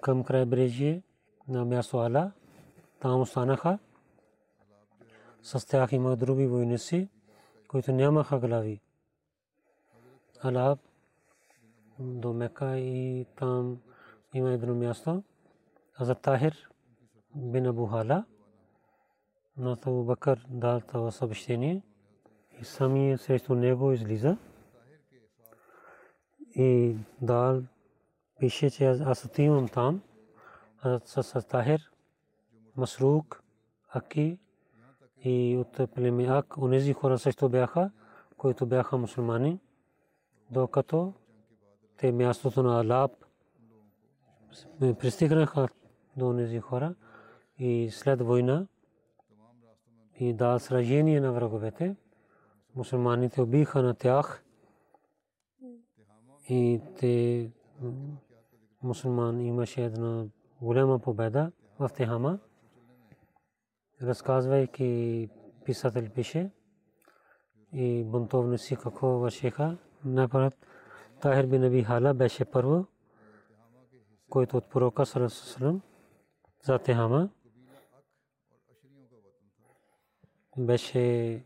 към 0.00 0.24
крайбрежие 0.24 1.02
на 1.48 1.64
място 1.64 1.98
Ала, 1.98 2.32
там 3.00 3.20
останаха. 3.20 3.78
С 5.42 5.66
тях 5.66 5.92
има 5.92 6.16
други 6.16 6.46
войници, 6.46 7.08
които 7.68 7.92
нямаха 7.92 8.38
глави. 8.38 8.83
Алаб 10.44 10.78
до 11.98 12.32
Мека 12.32 12.78
и 12.78 13.26
там 13.36 13.80
има 14.34 14.52
едно 14.52 14.74
място. 14.74 15.22
Азат 16.00 16.20
Тахир 16.22 16.68
бин 17.34 17.66
Абу 17.66 17.86
Хала 17.86 18.24
на 19.56 19.72
Абу 19.72 20.04
Бакър 20.04 20.46
дал 20.48 20.80
това 20.80 21.10
съобщение 21.10 21.82
и 22.60 22.64
сами 22.64 23.18
срещу 23.18 23.54
него 23.54 23.92
излиза 23.92 24.36
и 26.54 26.96
дал 27.22 27.62
пише, 28.38 28.70
че 28.70 28.86
аз 28.86 29.24
отивам 29.24 29.68
там 29.68 30.02
с 31.04 31.46
Тахир, 31.48 31.90
Масрук, 32.76 33.42
Аки 33.88 34.38
и 35.24 35.56
от 35.56 35.90
племе 35.94 36.26
Ак, 36.26 36.58
онези 36.58 36.92
хора 36.92 37.18
също 37.18 37.48
бяха, 37.48 37.90
които 38.36 38.66
бяха 38.66 38.96
мусулмани, 38.96 39.60
докато 40.50 41.12
те 41.96 42.12
мястото 42.12 42.62
на 42.62 42.80
Алаб 42.80 43.12
пристигнаха 44.78 45.68
до 46.16 46.28
онези 46.28 46.60
хора 46.60 46.94
и 47.58 47.90
след 47.90 48.22
война 48.22 48.66
и 50.20 50.32
да 50.32 50.58
сражение 50.58 51.20
на 51.20 51.32
враговете, 51.32 51.96
мусулманите 52.74 53.42
убиха 53.42 53.82
на 53.82 53.94
тях 53.94 54.44
и 56.48 56.80
те 56.98 57.50
мусулман 58.82 59.40
имаше 59.40 59.84
една 59.84 60.26
голяма 60.60 60.98
победа 60.98 61.52
в 61.78 61.90
Техама. 61.94 62.38
Разказвайки 64.02 65.28
писател 65.64 66.10
пише 66.14 66.50
и 67.72 68.04
бунтовници 68.04 68.76
какво 68.76 69.08
вършиха. 69.08 69.78
Напред 70.04 70.66
Тахир 71.20 71.46
бин 71.46 71.64
Аби 71.64 71.82
Хала 71.82 72.14
беше 72.14 72.44
първо, 72.44 72.86
който 74.30 74.56
от 74.56 74.70
пророка 74.70 75.06
Салам 75.06 75.82
за 76.62 76.78
Техама 76.78 77.28
беше 80.58 81.44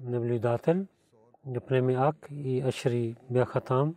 наблюдател. 0.00 0.86
Племе 1.66 1.96
Ак 1.96 2.28
и 2.30 2.60
Ашри 2.60 3.16
бяха 3.30 3.60
там 3.60 3.96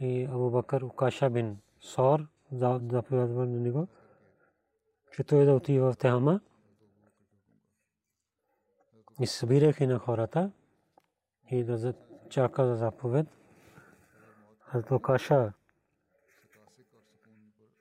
и 0.00 0.24
Абу 0.24 0.50
Бакър 0.50 0.82
Укаша 0.82 1.30
бин 1.30 1.58
Сор 1.80 2.26
заповядва 2.52 3.46
на 3.46 3.60
него, 3.60 3.88
че 5.12 5.24
той 5.24 5.44
да 5.44 5.54
отива 5.54 5.92
в 5.92 5.96
Техама 5.96 6.40
и 9.20 9.26
събираха 9.26 9.86
на 9.86 9.98
хората 9.98 10.50
и 11.50 11.64
да 11.64 11.78
чака 12.30 12.66
за 12.66 12.76
заповед. 12.76 13.26
Хазрат 14.60 14.90
Укаша 14.90 15.52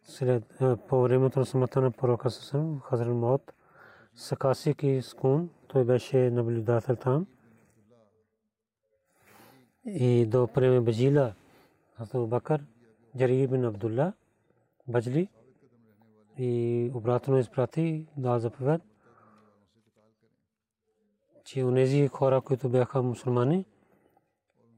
след 0.04 0.44
по 0.88 1.02
времето 1.02 1.40
на 1.40 1.46
смъртта 1.46 1.82
на 1.82 1.92
пророка 1.92 2.30
Сасам, 2.30 2.80
Хазрат 2.80 3.16
Мот, 3.16 3.54
Сакасик 4.16 4.84
и 4.84 5.02
Скун, 5.02 5.50
той 5.68 5.84
беше 5.84 6.30
наблюдател 6.30 6.96
там. 6.96 7.28
И 9.86 10.26
до 10.26 10.46
време 10.46 10.82
Бажила, 10.82 11.34
Хазрат 11.98 12.30
Бакър, 12.30 12.64
Джарир 13.18 13.48
бин 13.48 13.66
Абдулла, 13.66 14.14
Бажли 14.88 15.30
и 16.38 16.92
обратно 16.94 17.38
изпрати 17.38 18.08
да 18.18 18.40
заповед, 18.40 18.82
че 21.44 21.64
онези 21.64 22.08
хора, 22.08 22.42
които 22.42 22.70
бяха 22.70 23.02
мусулмани 23.02 23.66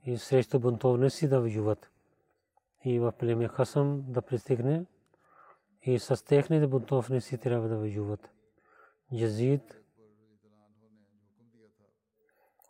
и 0.05 0.17
срещу 0.17 0.59
бунтовници 0.59 1.27
да 1.27 1.41
воюват. 1.41 1.89
И 2.85 2.99
в 2.99 3.11
племе 3.11 3.47
Хасам 3.47 4.03
да 4.07 4.21
пристигне 4.21 4.85
и 5.83 5.99
с 5.99 6.25
техните 6.25 6.67
бунтовници 6.67 7.37
трябва 7.37 7.67
да 7.67 7.77
воюват. 7.77 8.29
Язид 9.11 9.81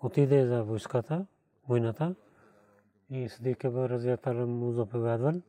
отиде 0.02 0.48
за 0.48 0.64
войската, 0.64 1.26
войната 1.68 2.16
и 3.10 3.30
Садик 3.30 3.66
Абар 3.66 3.90
Разиятар 3.90 4.36
му 4.36 4.72
заповядвал. 4.72 5.42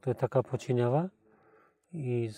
Той 0.00 0.14
така 0.14 0.42
починява 0.42 1.10
и 1.92 2.32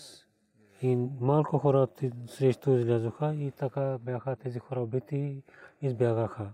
малко 1.19 1.57
хора 1.57 1.87
срещу 2.27 2.71
излязоха 2.71 3.35
и 3.35 3.51
така 3.51 3.97
бяха 3.97 4.35
тези 4.35 4.59
хора 4.59 4.81
убити 4.81 5.17
и 5.17 5.43
избягаха. 5.87 6.51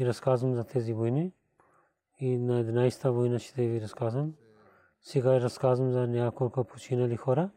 И 0.00 0.06
разказвам 0.06 0.54
за 0.54 0.64
тези 0.64 0.92
войни. 0.92 1.32
И 2.18 2.38
на 2.38 2.64
11-та 2.64 3.10
война 3.10 3.38
ще 3.38 3.68
ви 3.68 3.80
разказвам. 3.80 4.34
Сега 5.00 5.40
разказвам 5.40 5.90
за 5.90 6.06
няколко 6.06 6.64
починали 6.64 7.16
хора. 7.16 7.50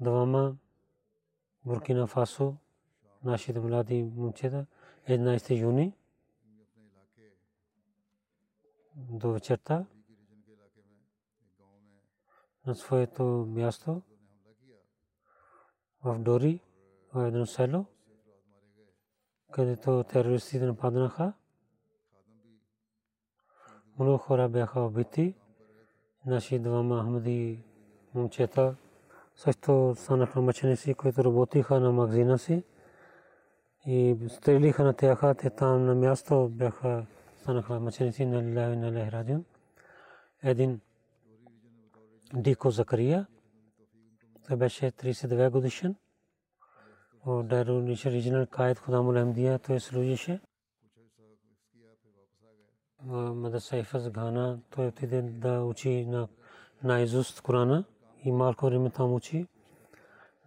Двама 0.00 0.56
Буркина 1.64 2.06
Фасо, 2.06 2.56
нашите 3.24 3.60
млади 3.60 4.02
момчета, 4.02 4.66
11 5.08 5.60
юни 5.60 5.96
до 8.96 9.32
вечерта 9.32 9.86
на 12.66 12.74
своето 12.74 13.22
място 13.48 14.02
в 16.04 16.18
Дори, 16.18 16.60
в 17.14 17.26
едно 17.26 17.46
село, 17.46 17.84
където 19.52 20.04
терористите 20.04 20.66
нападнаха. 20.66 21.32
Много 23.98 24.18
хора 24.18 24.48
бяха 24.48 24.80
убити. 24.80 25.34
Наши 26.26 26.58
двама 26.58 27.02
Ахмади 27.02 27.64
момчета 28.14 28.74
също 29.36 29.94
станаха 29.98 30.40
мъченици, 30.40 30.94
които 30.94 31.24
работиха 31.24 31.80
на 31.80 31.92
магазина 31.92 32.38
си 32.38 32.64
и 33.86 34.16
стрелиха 34.28 34.84
на 34.84 34.92
тях, 34.92 35.20
те 35.38 35.50
там 35.50 35.86
на 35.86 35.94
място 35.94 36.48
бяха 36.48 37.06
станаха 37.40 37.80
мъченици 37.80 38.26
на 38.26 38.42
Лилави 38.42 38.76
на 38.76 38.92
Лехрадион. 38.92 39.44
Един 40.42 40.80
Дико 42.34 42.70
Закария, 42.70 43.26
той 44.48 44.56
беше 44.56 44.86
32 44.90 45.50
годишен. 45.50 45.96
от 47.26 47.48
Дару 47.48 47.72
Ниша 47.72 48.10
Регионал 48.10 48.46
Кайд 48.46 48.78
Худамул 48.78 49.14
Ахмдия 49.14 49.58
той 49.58 49.80
служише. 49.80 50.40
Мадраса 53.04 53.76
Ифаз 53.76 54.10
Гана 54.10 54.58
той 54.70 54.86
отиде 54.86 55.22
да 55.22 55.60
учи 55.60 56.04
на 56.06 56.28
наизуст 56.82 57.40
Корана 57.40 57.84
и 58.24 58.32
малко 58.32 58.66
време 58.66 58.90
там 58.90 59.14
учи 59.14 59.46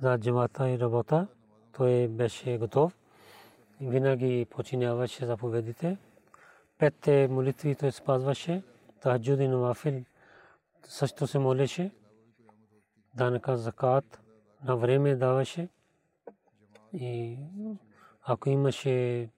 за 0.01 0.17
джамата 0.17 0.69
и 0.69 0.79
работа. 0.79 1.27
Той 1.73 2.07
беше 2.07 2.57
готов. 2.57 2.97
Винаги 3.81 4.47
починяваше 4.49 5.25
заповедите 5.25 5.97
петте 6.81 7.27
молитви 7.27 7.75
той 7.75 7.91
спазваше, 7.91 8.63
тахаджуд 9.01 9.39
и 9.39 9.47
навафил 9.47 10.03
също 10.83 11.27
се 11.27 11.39
молеше, 11.39 11.91
данъка 13.15 13.57
закат 13.57 14.21
на 14.63 14.77
време 14.77 15.15
даваше 15.15 15.69
и 16.93 17.37
ако 18.23 18.49
имаше 18.49 19.29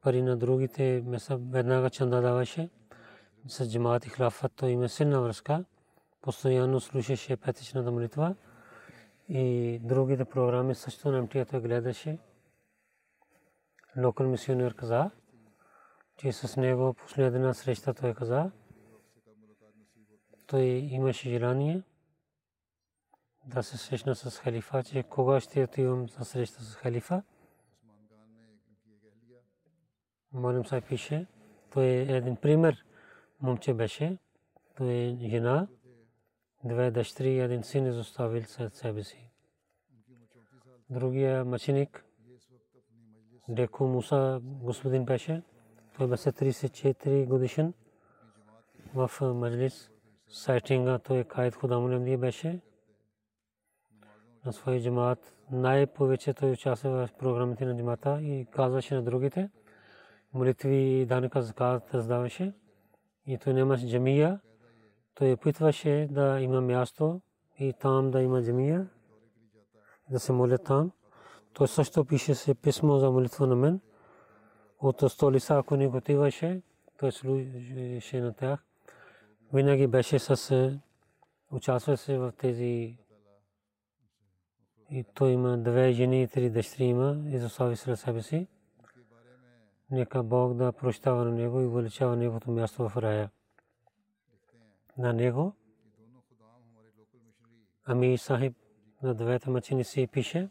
пари 0.00 0.22
на 0.22 0.36
другите 0.36 1.02
места, 1.06 1.38
веднага 1.40 1.90
чанда 1.90 2.22
даваше. 2.22 2.70
С 3.48 3.70
джамаат 3.70 4.06
и 4.06 4.08
хлафът 4.08 4.52
той 4.56 4.70
има 4.70 4.88
силна 4.88 5.20
връзка. 5.20 5.64
Постоянно 6.20 6.80
слушаше 6.80 7.36
петичната 7.36 7.90
молитва 7.90 8.34
и 9.28 9.78
другите 9.82 10.24
програми 10.24 10.74
също 10.74 11.10
на 11.10 11.22
МТА 11.22 11.60
гледаше. 11.60 12.18
Локал 13.96 14.26
мисионер 14.26 14.74
каза, 14.74 15.10
че 16.16 16.32
с 16.32 16.56
него 16.56 16.94
последна 16.94 17.54
среща 17.54 17.94
той 17.94 18.14
каза, 18.14 18.50
той 20.46 20.62
имаше 20.64 21.30
желание 21.30 21.82
да 23.46 23.62
се 23.62 23.78
срещна 23.78 24.14
с 24.14 24.38
халифа, 24.38 24.82
че 24.84 25.02
кога 25.02 25.40
ще 25.40 25.64
отивам 25.64 26.08
за 26.08 26.24
среща 26.24 26.62
с 26.62 26.74
халифа. 26.74 27.22
Молим 30.32 30.64
се 30.64 30.80
пише, 30.80 31.26
той 31.70 31.84
е 31.84 32.16
един 32.16 32.36
пример 32.36 32.84
момче 33.40 33.74
беше, 33.74 34.18
той 34.76 34.92
е 34.92 35.16
жена, 35.16 35.66
две 36.64 36.90
дъщери 36.90 37.30
и 37.30 37.40
един 37.40 37.62
син 37.62 37.86
изоставил 37.86 38.42
след 38.44 38.74
себе 38.74 39.04
си. 39.04 39.30
Другия 40.90 41.44
мъченик, 41.44 42.04
Деко 43.48 43.84
Муса 43.84 44.40
господин 44.42 45.04
беше, 45.04 45.42
той 45.96 46.06
беше 46.06 46.28
34 46.28 47.26
годишен 47.26 47.74
в 48.94 49.10
Маджлис. 49.34 49.90
Сайтинга 50.28 50.98
той 50.98 51.24
Кайд 51.24 51.54
Худамулем 51.54 52.20
беше 52.20 52.60
на 54.46 54.52
своя 54.52 54.82
джамаат. 54.82 55.34
Най-повече 55.50 56.34
той 56.34 56.50
участва 56.50 57.06
в 57.06 57.12
програмите 57.18 57.64
на 57.64 57.76
джамата 57.76 58.18
и 58.22 58.46
казваше 58.50 58.94
на 58.94 59.02
другите. 59.02 59.50
Молитви 60.34 60.76
и 60.76 61.06
данъка 61.06 61.42
закат 61.42 61.94
раздаваше. 61.94 62.52
И 63.26 63.38
той 63.38 63.54
нямаше 63.54 63.88
джамия. 63.88 64.40
Той 65.14 65.32
опитваше 65.32 66.08
да 66.10 66.40
има 66.40 66.60
място 66.60 67.20
и 67.58 67.72
там 67.72 68.10
да 68.10 68.22
има 68.22 68.42
джамия. 68.42 68.88
Да 70.10 70.20
се 70.20 70.32
моля 70.32 70.58
там. 70.58 70.92
Той 71.52 71.68
също 71.68 72.04
пише 72.04 72.34
се 72.34 72.54
писмо 72.54 72.98
за 72.98 73.10
молитва 73.10 73.46
на 73.46 73.56
мен. 73.56 73.80
От 74.78 75.02
столица, 75.08 75.54
ако 75.58 75.76
не 75.76 75.88
готиваше, 75.88 76.62
той 76.98 77.12
служеше 77.12 78.20
на 78.20 78.32
тях. 78.32 78.64
Винаги 79.52 79.86
беше 79.86 80.18
с 80.18 80.70
участваше 81.50 82.18
в 82.18 82.32
тези 82.38 82.98
и 84.92 85.04
той 85.14 85.30
има 85.30 85.58
две 85.58 85.92
жени 85.92 86.22
и 86.22 86.28
три 86.28 86.50
дъщери 86.50 86.84
има 86.84 87.22
и 87.26 87.38
застави 87.38 87.76
сред 87.76 87.98
себе 87.98 88.22
си. 88.22 88.46
Нека 89.90 90.22
Бог 90.22 90.54
да 90.54 90.72
прощава 90.72 91.24
на 91.24 91.32
него 91.32 91.60
и 91.60 91.66
увеличава 91.66 92.16
неговото 92.16 92.50
място 92.50 92.88
в 92.88 92.96
рая. 92.96 93.30
На 94.98 95.12
него 95.12 95.54
Ами 97.84 98.18
Сахиб 98.18 98.56
на 99.02 99.14
двете 99.14 99.50
мъчени 99.50 99.84
си 99.84 100.06
пише 100.06 100.48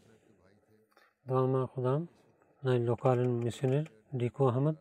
двама 1.26 1.66
худам 1.66 2.08
на 2.64 2.90
локален 2.90 3.38
мисионер 3.38 3.90
Дико 4.12 4.50
Ахмад 4.50 4.76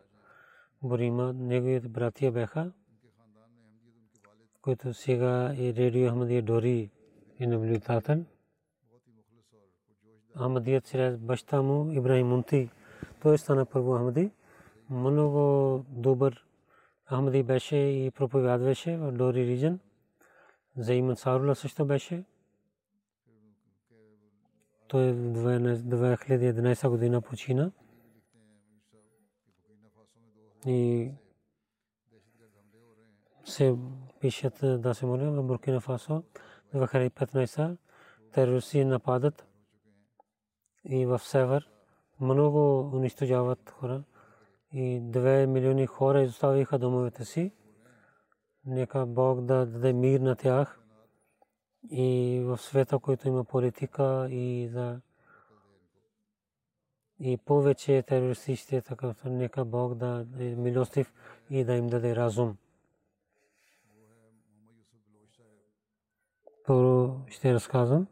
Бурима 0.84 1.34
неговите 1.34 1.88
братия 1.88 2.32
бяха 2.32 2.72
които 4.62 4.94
сега 4.94 5.54
и 5.58 5.74
Радио 5.76 6.10
Ахмадия 6.10 6.42
Дори 6.42 6.90
и 7.40 7.48
наблюдател 7.48 8.26
Ахмадият 10.38 10.86
чрез 10.86 11.18
баща 11.18 11.62
му 11.62 11.92
Ибрахим 11.92 12.28
Мунти. 12.28 12.70
Той 13.22 13.38
стана 13.38 13.66
първо 13.66 13.98
Ахмади. 13.98 14.32
Много 14.90 15.86
добър 15.90 16.46
Ахмади 17.10 17.44
беше 17.44 17.76
и 17.76 18.12
проповядваше 18.12 18.98
в 18.98 19.12
Дори 19.12 19.48
регион. 19.48 19.80
За 20.78 20.94
Иман 20.94 21.16
Сарула 21.16 21.56
също 21.56 21.86
беше. 21.86 22.24
Той 24.88 25.12
в 25.12 25.60
2011 25.60 26.90
година 26.90 27.22
почина. 27.22 27.72
И 30.66 31.12
се 33.46 33.76
пишат 34.20 34.82
да 34.82 34.94
се 34.94 35.06
моля 35.06 35.32
в 35.32 35.44
Буркина 35.44 35.82
Фасо. 35.82 36.24
В 36.74 36.88
2015 36.88 37.78
терористи 38.32 38.86
нападат 38.86 39.51
и 40.86 41.06
в 41.06 41.20
север 41.20 41.70
много 42.20 42.80
унищожават 42.80 43.70
хора 43.70 44.04
и 44.74 45.02
2 45.02 45.46
милиони 45.46 45.86
хора 45.86 46.22
изоставиха 46.22 46.80
домовете 46.80 47.26
си. 47.26 47.52
Нека 48.66 49.06
Бог 49.06 49.42
да 49.42 49.66
даде 49.66 49.94
мир 49.94 50.20
на 50.20 50.36
тях 50.36 50.80
и 51.92 52.40
в 52.46 52.58
света, 52.58 53.00
който 53.00 53.28
има 53.28 53.44
политика 53.44 54.28
и 54.32 54.70
за 54.72 55.02
и 57.20 57.38
повече 57.38 58.02
терористи 58.02 58.56
ще 58.56 58.82
така, 58.82 59.14
нека 59.26 59.66
Бог 59.66 59.96
да 59.96 60.26
е 60.40 60.44
милостив 60.44 61.14
и 61.50 61.64
да 61.64 61.74
им 61.74 61.88
даде 61.88 62.16
разум. 62.16 62.58
Първо 66.66 67.22
ще 67.28 67.54
разказвам. 67.54 68.08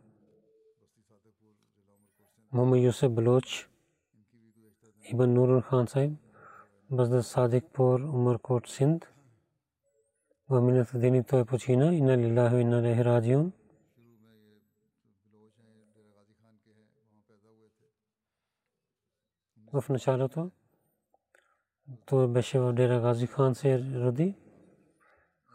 Мама 2.52 2.80
Юсеф 2.80 3.12
Балоч, 3.12 3.70
Ибн 5.12 5.34
Нурул 5.34 5.62
Хан 5.62 5.88
Сайб, 5.88 6.14
Баздар 6.90 7.22
Садикпур, 7.22 8.02
Умаркот, 8.02 8.68
Синд. 8.68 9.06
В 10.50 10.62
миналата 10.62 10.98
дни 11.00 11.24
той 11.24 11.46
почина. 11.46 11.94
Инна 11.94 12.18
лилахи 12.18 12.56
и 12.56 12.62
инна 12.62 12.82
лехи 12.82 13.06
раджиун. 13.06 13.52
В 19.74 19.84
началото 19.90 20.52
той 22.06 22.28
беше 22.28 22.60
в 22.60 22.74
Дера 22.74 23.02
Гази 23.02 23.28
Хан 23.28 23.56
се 23.56 23.80
роди. 23.80 24.36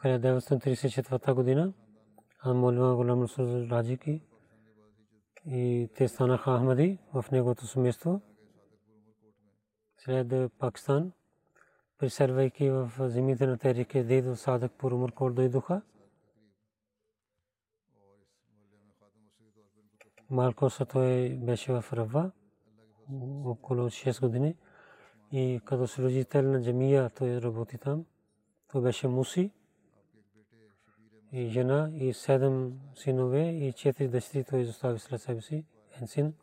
1934 0.04 1.34
година. 1.34 1.72
А 2.38 2.54
Молва 2.54 2.96
Голям 2.96 3.22
Расул 3.22 3.68
Раджи 3.70 3.98
ки 3.98 4.22
и 5.46 5.88
те 5.94 6.08
станаха 6.08 6.58
Ахмади 6.58 6.98
в 7.14 7.24
неговото 7.32 7.66
семейство. 7.66 8.20
След 9.96 10.52
Пакистан, 10.58 11.12
преселвайки 11.98 12.70
в 12.70 12.92
земите 12.98 13.46
на 13.46 13.58
Терике, 13.58 14.04
Дейдо 14.04 14.36
Садък 14.36 14.72
по 14.72 14.86
Умаркор 14.86 15.32
дойдоха. 15.32 15.82
Малко 20.30 20.70
са 20.70 20.86
той 20.86 21.28
беше 21.34 21.72
в 21.72 21.84
Рава, 21.92 22.30
около 23.44 23.80
6 23.80 24.20
години. 24.20 24.56
И 25.32 25.60
като 25.64 25.86
служител 25.86 26.42
на 26.42 26.62
джамия 26.62 27.10
той 27.10 27.40
работи 27.40 27.78
там. 27.78 28.04
Той 28.72 28.82
беше 28.82 29.08
муси 29.08 29.50
и 31.34 31.48
жена 31.48 31.90
и 31.94 32.12
седем 32.12 32.80
синове 32.94 33.50
и 33.50 33.72
четири 33.72 34.08
дъщери 34.08 34.44
той 34.44 34.60
изостави 34.60 34.98
след 34.98 35.22
себе 35.22 35.40
си. 35.40 35.64
Един 35.96 36.08
син, 36.08 36.34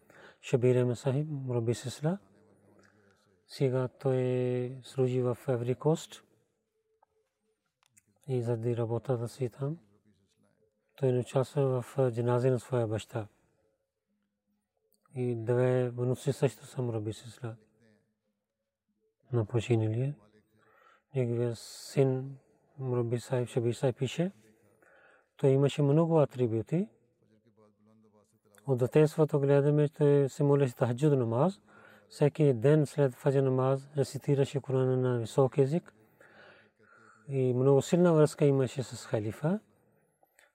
Шабир 0.42 0.76
Ахмед 0.76 0.98
Сахиб, 0.98 1.28
Мураби 1.30 1.74
Сисла. 1.74 2.18
Сега 3.48 3.88
той 3.88 4.78
служи 4.84 5.22
в 5.22 5.38
Еври 5.48 5.76
Кост 5.76 6.24
и 8.28 8.42
заради 8.42 8.78
работата 8.78 9.28
си 9.28 9.50
там. 9.50 9.78
Той 10.96 11.12
не 11.12 11.20
участва 11.20 11.82
в 11.82 12.12
джанази 12.12 12.50
на 12.50 12.60
своя 12.60 12.88
баща. 12.88 13.28
И 15.16 15.36
две 15.36 15.90
внуци 15.90 16.34
също 16.34 16.66
са 16.66 16.82
Мураби 16.82 17.14
Сисла. 17.14 17.56
На 19.34 19.46
починали. 19.46 20.14
Неговия 21.16 21.56
син 21.56 22.38
Мураби 22.78 23.20
Сахиб 23.20 23.50
Шабир 23.50 23.74
Сахиб 23.74 23.98
пише– 23.98 24.32
той 25.42 25.50
имаше 25.50 25.82
много 25.82 26.22
атрибути. 26.22 26.88
От 28.68 28.80
детенството 28.80 29.40
гледаме, 29.40 29.90
че 29.90 30.30
се 30.30 30.44
молеше 30.44 30.76
тахаджуд 30.76 31.18
намаз. 31.18 31.60
Всеки 32.10 32.54
ден 32.54 32.86
след 32.86 33.14
фаджа 33.14 33.42
намаз 33.42 33.90
рецитираше 33.98 34.60
Корана 34.60 34.98
на 34.98 35.20
висок 35.20 35.58
език. 35.58 35.94
И 37.28 37.54
много 37.54 37.82
силна 37.82 38.14
връзка 38.14 38.46
имаше 38.46 38.84
с 38.84 39.06
халифа. 39.06 39.60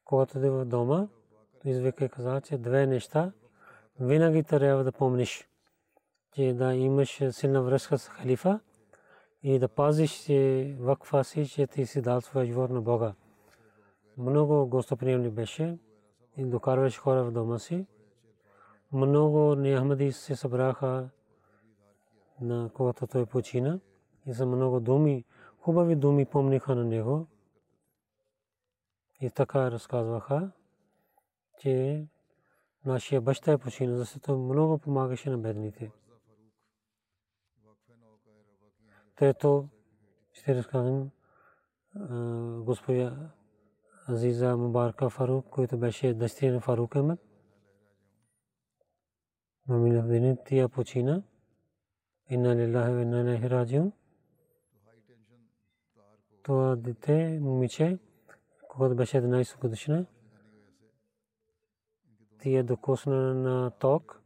Когато 0.04 0.38
е 0.38 0.50
в 0.50 0.64
дома, 0.64 1.08
извика 1.64 2.04
и 2.04 2.08
каза, 2.08 2.40
че 2.40 2.58
две 2.58 2.86
неща 2.86 3.32
винаги 4.00 4.42
трябва 4.42 4.84
да 4.84 4.92
помниш. 4.92 5.48
Че 6.34 6.52
да 6.52 6.74
имаш 6.74 7.22
силна 7.30 7.62
връзка 7.62 7.98
с 7.98 8.08
халифа 8.08 8.60
и 9.42 9.58
да 9.58 9.68
пазиш 9.68 10.26
вакфа 10.78 11.24
си, 11.24 11.48
че 11.48 11.66
ти 11.66 11.86
си 11.86 12.02
дал 12.02 12.20
своя 12.20 12.46
живот 12.46 12.70
на 12.70 12.80
Бога 12.80 13.14
много 14.16 14.66
гостоприемни 14.66 15.30
беше 15.30 15.78
и 16.36 16.44
докарваше 16.44 17.00
хора 17.00 17.24
в 17.24 17.32
дома 17.32 17.58
си. 17.58 17.86
Много 18.92 19.54
неахмади 19.54 20.12
се 20.12 20.36
събраха 20.36 21.08
на 22.40 22.70
когато 22.74 23.06
той 23.06 23.26
почина. 23.26 23.80
и 24.26 24.32
за 24.32 24.46
много 24.46 24.80
думи, 24.80 25.24
хубави 25.58 25.96
думи 25.96 26.24
помниха 26.24 26.74
на 26.74 26.84
него. 26.84 27.26
И 29.20 29.30
така 29.30 29.70
разказваха, 29.70 30.50
че 31.58 32.06
нашия 32.84 33.20
баща 33.20 33.52
е 33.52 33.58
почина, 33.58 33.96
защото 33.96 34.38
много 34.38 34.78
помагаше 34.78 35.30
на 35.30 35.38
бедните. 35.38 35.92
Трето, 39.16 39.68
ще 40.32 40.54
разказвам 40.54 41.10
госпожа 42.64 43.30
Азиза 44.08 44.56
Мубарка 44.56 45.10
Фарук, 45.10 45.46
който 45.50 45.78
беше 45.78 46.14
дъщеря 46.14 46.52
на 46.52 46.60
Фарук 46.60 46.94
Ахмед. 46.94 47.20
Мамина 49.68 50.02
Дини 50.02 50.36
тия 50.44 50.68
почина. 50.68 51.22
Инна 52.28 52.56
лилахи 52.56 52.92
ва 52.92 53.02
инна 53.02 53.36
илайхи. 53.36 53.92
Това 56.42 56.76
дете, 56.76 57.38
момиче, 57.40 57.98
когато 58.68 58.96
беше 58.96 59.16
11 59.16 59.60
годишна, 59.60 60.06
тия 62.38 62.64
докосна 62.64 63.34
на 63.34 63.70
ток. 63.70 64.22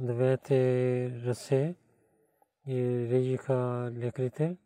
Двете 0.00 1.22
ръце 1.24 1.74
и 2.66 3.08
режиха 3.10 3.90
лекарите, 3.94 4.56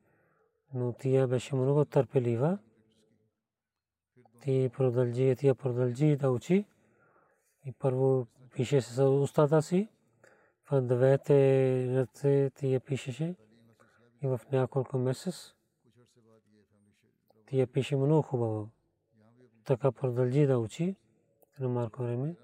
но 0.75 0.93
тия 0.93 1.29
беше 1.29 1.55
много 1.55 1.85
търпелива. 1.85 2.59
Ти 4.41 4.71
продължи, 4.77 5.37
тия 5.37 5.55
продължи 5.55 6.17
да 6.17 6.31
учи. 6.31 6.65
И 7.67 7.73
първо 7.73 8.27
пишеше 8.55 8.89
с 8.89 9.05
устата 9.05 9.63
си, 9.63 9.89
в 10.71 10.81
двете 10.81 11.35
ръце 11.97 12.51
тия 12.55 12.81
пишеше 12.81 13.35
и 14.23 14.27
в 14.27 14.41
няколко 14.53 14.99
месец 14.99 15.55
тия 17.53 17.67
пише 17.67 17.97
много 17.97 18.23
хубаво. 18.23 18.71
Така 19.65 19.93
продължи 19.93 20.47
да 20.47 20.59
учи 20.59 20.97
на 21.61 21.69
малко 21.69 22.03
време. 22.03 22.37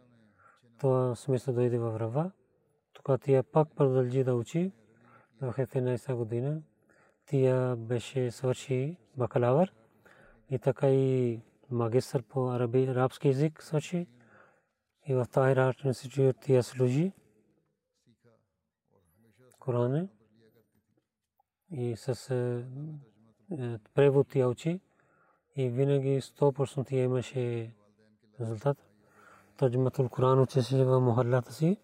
Това 0.79 1.15
смисъл 1.15 1.55
дойде 1.55 1.79
в 1.79 2.01
Рава. 2.01 2.31
Тук 2.93 3.21
тия 3.21 3.43
пак 3.43 3.69
продължи 3.77 4.25
да 4.25 4.35
учи 4.35 4.73
в 5.41 5.55
11 5.59 6.15
година. 6.15 6.63
Тия 7.29 7.77
беше 7.77 8.31
свърши 8.31 8.97
бакалавър 9.17 9.75
и 10.51 10.59
така 10.59 10.91
и 10.91 11.41
магистър 11.71 12.23
по 12.23 12.51
арабски 12.51 13.29
език 13.29 13.63
свърши 13.63 14.07
и 15.07 15.15
в 15.15 15.27
Tahir 15.27 15.57
Art 15.57 15.85
Institute 15.85 16.41
тия 16.41 16.63
служи 16.63 17.13
Коране 19.59 20.09
и 21.71 21.97
с 21.97 22.29
превод 23.95 24.29
тия 24.29 24.49
учи 24.49 24.81
и 25.57 25.69
винаги 25.69 26.21
100% 26.21 26.87
тия 26.87 27.05
имаше 27.05 27.75
резултат. 28.41 28.79
Таджматул 29.57 30.09
Коран 30.09 30.41
учеше 30.41 30.85
в 30.85 31.01
мухаллата 31.01 31.53
си. 31.53 31.77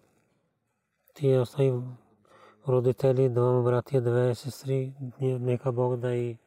Тия 1.13 1.41
остави 1.41 1.73
родители, 2.67 3.29
двама 3.29 3.63
братия, 3.63 4.01
две 4.01 4.35
сестри, 4.35 4.93
нека 5.21 5.71
Бог 5.71 5.97
да 5.97 6.15
и 6.15 6.37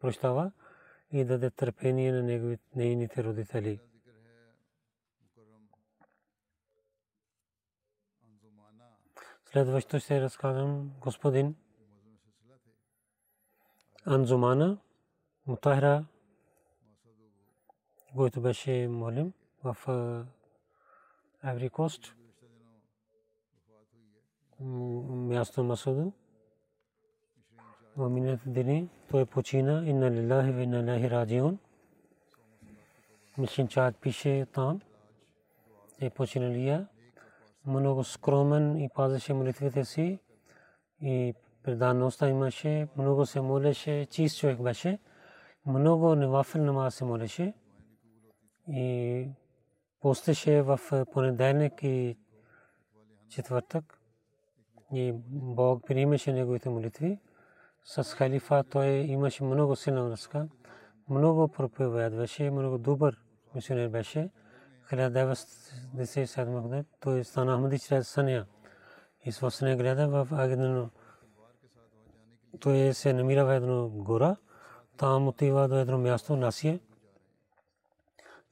прощава 0.00 0.52
и 1.10 1.24
да 1.24 1.24
даде 1.24 1.50
търпение 1.50 2.12
на 2.12 2.56
нейните 2.76 3.24
родители. 3.24 3.80
Следващо 9.44 9.98
ще 9.98 10.20
разказвам 10.20 10.92
господин 11.00 11.56
Анзумана 14.06 14.78
Мутахра, 15.46 16.04
който 18.16 18.40
беше 18.40 18.88
молим 18.88 19.32
в 19.64 19.76
Айври 21.42 21.70
Кост, 21.70 22.14
място 24.62 25.64
Масуду. 25.64 26.12
В 27.96 28.08
миналите 28.08 28.48
дни 28.48 28.88
той 29.10 29.26
почина 29.26 29.82
инна 29.86 30.10
лилахи 30.10 30.50
ва 30.50 30.62
инна 30.62 30.78
илайхи 30.78 31.10
раджиун. 31.10 31.58
Мишин 33.38 33.68
Чад 33.68 33.96
пише 33.96 34.46
там, 34.52 34.80
е 36.00 36.10
починалия 36.10 36.88
много 37.66 38.04
скромен 38.04 38.76
и 38.76 38.88
пазеше 38.94 39.34
молитвите 39.34 39.84
си 39.84 40.18
и 41.00 41.34
предаността 41.62 42.28
имаше, 42.28 42.88
много 42.96 43.26
се 43.26 43.40
молеше, 43.40 44.06
чист 44.10 44.38
човек 44.38 44.62
беше, 44.62 44.98
много 45.66 46.14
невафил 46.14 46.64
намаз 46.64 46.94
се 46.94 47.04
молеше 47.04 47.54
и 48.68 49.28
постеше 50.00 50.62
в 50.62 50.80
понеделник 51.12 51.82
и 51.82 52.16
четвъртък 53.28 54.01
и 54.92 55.12
Бог 55.28 55.86
приемаше 55.86 56.32
неговите 56.32 56.68
молитви. 56.68 57.18
С 57.84 58.04
халифа 58.04 58.64
той 58.70 58.88
имаше 58.88 59.44
много 59.44 59.76
силна 59.76 60.04
връзка, 60.04 60.48
много 61.08 61.48
проповядваше, 61.48 62.50
много 62.50 62.78
добър 62.78 63.18
мисионер 63.54 63.88
беше. 63.88 64.30
1997 64.90 66.60
година 66.60 66.84
той 67.00 67.24
стана 67.24 67.56
Ахмади 67.56 67.78
чрез 67.78 68.08
съня. 68.08 68.46
И 69.24 69.32
с 69.32 69.50
съня 69.50 69.76
гледа 69.76 70.08
в 70.08 70.28
Агнено. 70.32 70.90
Той 72.60 72.94
се 72.94 73.12
намира 73.12 73.44
в 73.44 73.56
едно 73.56 73.88
гора. 73.88 74.36
Там 74.96 75.28
отива 75.28 75.68
до 75.68 75.78
едно 75.78 75.98
място, 75.98 76.36
Насие. 76.36 76.80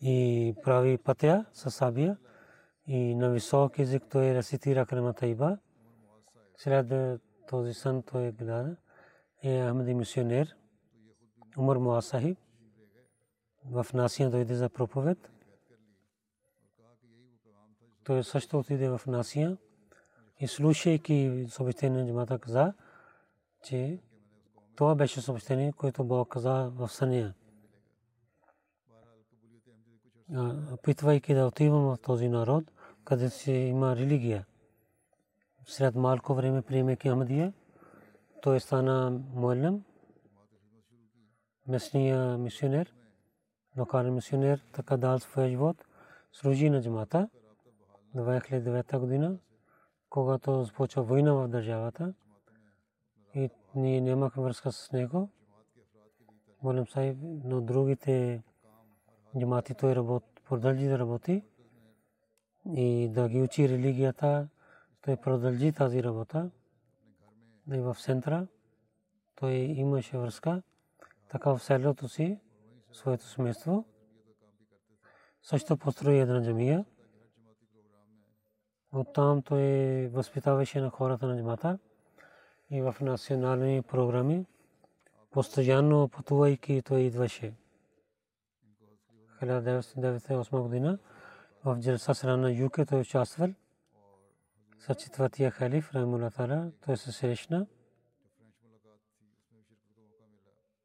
И 0.00 0.54
прави 0.64 0.98
пътя 0.98 1.44
с 1.52 1.70
сабия. 1.70 2.16
И 2.86 3.14
на 3.14 3.30
висок 3.30 3.78
език 3.78 4.02
той 4.10 4.34
рецитира 4.34 4.86
кремата 4.86 5.26
Иба. 5.26 5.58
След 6.62 7.20
този 7.48 7.74
сън 7.74 8.02
той 8.02 8.32
гледа. 8.32 8.76
Е 9.42 9.68
Ахмади 9.68 9.94
мисионер. 9.94 10.56
Умар 11.58 11.76
Муасахиб. 11.76 12.38
В 13.64 13.86
Насия 13.94 14.30
дойде 14.30 14.54
за 14.54 14.68
проповед 14.68 15.30
той 18.04 18.24
също 18.24 18.58
отиде 18.58 18.88
в 18.88 19.00
Насия 19.06 19.56
и 20.40 20.48
слушайки 20.48 21.46
съобщение 21.48 22.02
на 22.02 22.08
джамата 22.08 22.38
каза, 22.38 22.74
че 23.64 24.00
това 24.76 24.94
беше 24.94 25.20
съобщение, 25.20 25.72
което 25.72 26.04
Бог 26.04 26.28
каза 26.28 26.70
в 26.74 26.88
съня. 26.88 27.34
Опитвайки 30.72 31.34
да 31.34 31.46
отивам 31.46 31.82
в 31.82 31.98
този 32.02 32.28
народ, 32.28 32.64
където 33.04 33.50
има 33.50 33.96
религия. 33.96 34.46
След 35.70 35.94
малко 35.94 36.34
време 36.34 36.62
приемайки 36.62 37.08
Ахмадия, 37.08 37.52
той 38.42 38.60
стана 38.60 39.20
муалим, 39.34 39.84
местния 41.68 42.38
мисионер, 42.38 42.94
локален 43.78 44.14
мисионер, 44.14 44.64
така 44.72 44.96
дал 44.96 45.18
своя 45.18 45.48
живот, 45.48 45.84
служи 46.32 46.70
на 46.70 46.82
джамата. 46.82 47.28
2009 48.16 48.98
година, 48.98 49.38
когато 50.08 50.62
започва 50.62 51.02
война 51.02 51.34
в 51.34 51.48
държавата 51.48 52.14
и 53.34 53.50
ние 53.74 54.00
нямахме 54.00 54.42
връзка 54.42 54.72
с 54.72 54.92
него. 54.92 55.30
Молим 56.62 56.86
Сайб, 56.86 57.16
но 57.44 57.60
другите 57.60 58.42
джамати 59.38 59.74
той 59.74 59.94
работи, 59.94 60.42
продължи 60.48 60.88
да 60.88 60.98
работи 60.98 61.42
и 62.74 63.08
да 63.08 63.28
ги 63.28 63.42
учи 63.42 63.68
религията. 63.68 64.48
Той 65.02 65.16
продължи 65.16 65.72
тази 65.72 66.02
работа. 66.02 66.50
И 67.72 67.80
в 67.80 67.96
центъра 68.00 68.46
той 69.34 69.52
имаше 69.52 70.18
връзка. 70.18 70.62
Така 71.28 71.50
в 71.50 71.62
селото 71.62 72.08
си, 72.08 72.38
своето 72.92 73.24
семейство. 73.24 73.84
Също 75.42 75.76
построи 75.76 76.18
една 76.18 76.42
джамия. 76.42 76.84
Оттам 78.92 79.42
той 79.42 79.62
възпитаваше 80.08 80.80
на 80.80 80.90
хората 80.90 81.26
на 81.26 81.36
джамата 81.38 81.78
и 82.70 82.80
в 82.82 82.96
национални 83.00 83.82
програми. 83.82 84.46
Постоянно 85.30 86.08
пътувайки 86.08 86.82
той 86.82 87.00
идваше. 87.00 87.54
1998 89.42 90.60
година 90.62 90.98
в 91.64 91.78
Джелса 91.80 92.14
Срана 92.14 92.50
Юке 92.50 92.86
той 92.86 93.00
участвал 93.00 93.48
с 94.80 94.94
четвъртия 94.94 95.50
халиф 95.50 95.94
Раймула 95.94 96.30
Тала. 96.30 96.72
Той 96.84 96.96
се 96.96 97.12
срещна 97.12 97.66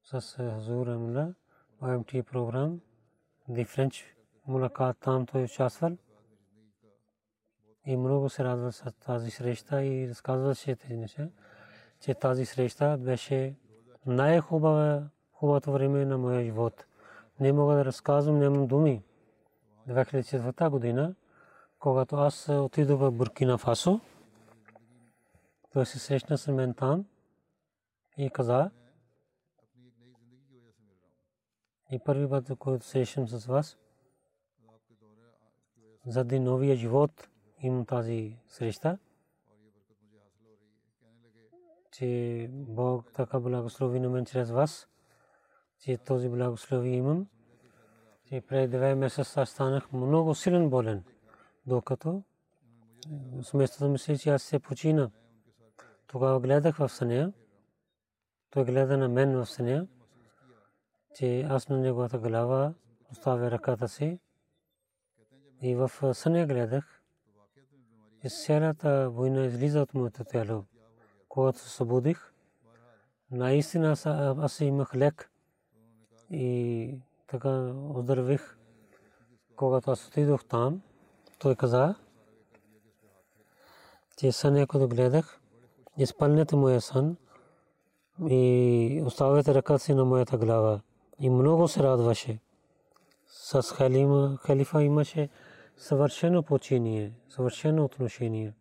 с 0.04 0.22
Хазур 0.36 0.88
Раймула 0.88 1.34
ОМТ 1.82 2.26
програм. 2.26 2.82
The 3.50 3.66
French 3.66 4.04
мулакат 4.48 4.98
там 5.00 5.26
той 5.26 5.43
участвал. 5.43 5.98
и 7.86 7.98
много 7.98 8.30
се 8.30 8.43
радва 8.43 8.72
с 8.72 8.91
тази 8.91 9.32
среща 9.32 9.84
и 9.84 10.10
разказваше 10.10 10.76
тези 10.76 10.98
неща, 10.98 11.30
че 12.00 12.14
тази 12.14 12.46
среща 12.46 12.98
беше 12.98 13.56
най-хубава 14.06 15.10
хубавото 15.32 15.72
време 15.72 16.06
на 16.06 16.18
моя 16.18 16.43
живот. 16.43 16.86
Не 17.39 17.54
мога 17.54 17.76
да 17.76 17.86
разказвам, 17.86 18.39
нямам 18.39 18.68
думи. 18.68 19.04
2004 19.89 20.70
година, 20.70 21.16
когато 21.86 22.16
аз 22.16 22.50
отидох 22.50 23.00
в 23.00 23.12
Буркина 23.12 23.58
Фасо, 23.58 24.00
той 25.74 25.86
се 25.86 26.00
срещна 26.00 26.38
с 26.38 26.52
мен 26.52 26.74
там 26.74 27.06
и 28.18 28.30
каза, 28.30 28.72
и 31.92 32.00
първи 32.06 32.30
път, 32.30 32.52
който 32.60 32.86
срещам 32.86 33.28
с 33.28 33.46
вас, 33.46 33.78
заради 36.06 36.40
новия 36.40 36.76
живот 36.76 37.30
имам 37.60 37.86
тази 37.86 38.38
среща, 38.48 38.98
че 41.92 42.50
Бог 42.52 43.12
така 43.14 43.40
благослови 43.40 44.00
на 44.00 44.10
мен 44.10 44.26
чрез 44.26 44.52
вас, 44.52 44.88
че 45.80 45.98
този 45.98 46.30
благослови 46.30 46.90
имам, 46.90 47.28
че 48.28 48.42
преди 48.42 48.68
две 48.68 48.96
месеца 48.96 49.46
станах 49.46 49.92
много 49.92 50.36
силен 50.36 50.70
болен, 50.70 51.04
докато 51.68 52.24
сместата 53.43 53.88
ми 53.88 53.99
се, 53.99 54.18
че 54.18 54.30
аз 54.30 54.43
се 54.43 54.59
почина. 54.59 55.11
Тогава 56.07 56.39
гледах 56.39 56.78
в 56.78 56.89
съня, 56.89 57.34
той 58.49 58.66
гледа 58.66 58.97
на 58.97 59.09
мен 59.09 59.38
в 59.38 59.45
съня, 59.45 59.88
че 61.16 61.41
аз 61.41 61.70
на 61.70 61.78
неговата 61.78 62.20
глава 62.20 62.74
оставя 63.11 63.51
ръката 63.51 63.88
си 63.88 64.20
и 65.61 65.76
в 65.76 65.91
съня 66.13 66.45
гледах, 66.45 67.01
и 68.24 68.30
цялата 68.30 69.09
война 69.09 69.45
излиза 69.45 69.82
от 69.82 69.93
моето 69.93 70.24
тяло. 70.24 70.66
Когато 71.30 71.59
се 71.59 71.70
събудих, 71.70 72.34
наистина 73.32 73.91
аз 74.41 74.59
имах 74.59 74.95
лек 74.95 75.32
и 76.30 76.99
така 77.28 77.49
оздравих. 77.93 78.57
Когато 79.55 79.91
аз 79.91 80.07
отидох 80.07 80.45
там, 80.45 80.82
той 81.40 81.56
каза, 81.56 81.96
че 84.18 84.32
съня, 84.32 84.68
който 84.68 84.88
гледах, 84.88 85.40
изпълнете 85.98 86.56
моя 86.56 86.82
сън 86.82 87.18
и 88.30 89.04
оставете 89.06 89.54
ръката 89.54 89.80
си 89.80 89.94
на 89.94 90.06
моята 90.06 90.38
глава. 90.38 90.82
И 91.20 91.30
много 91.30 91.68
се 91.68 91.84
радваше. 91.84 92.40
С 93.28 93.62
халима, 93.62 94.38
халифа 94.42 94.84
имаше 94.84 95.30
съвършено 95.78 96.44
починие, 96.44 97.12
съвършено 97.30 97.86
отношение. 97.86 98.54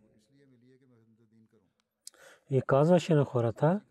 И 2.49 2.61
казваше 2.61 3.13
на 3.13 3.25
хората, 3.25 3.81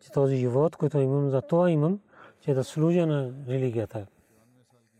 че 0.00 0.10
този 0.10 0.36
живот, 0.36 0.76
който 0.76 0.98
имам, 0.98 1.30
за 1.30 1.42
това 1.42 1.70
имам, 1.70 2.00
че 2.40 2.54
да 2.54 2.64
служа 2.64 3.06
на 3.06 3.32
религията. 3.48 4.06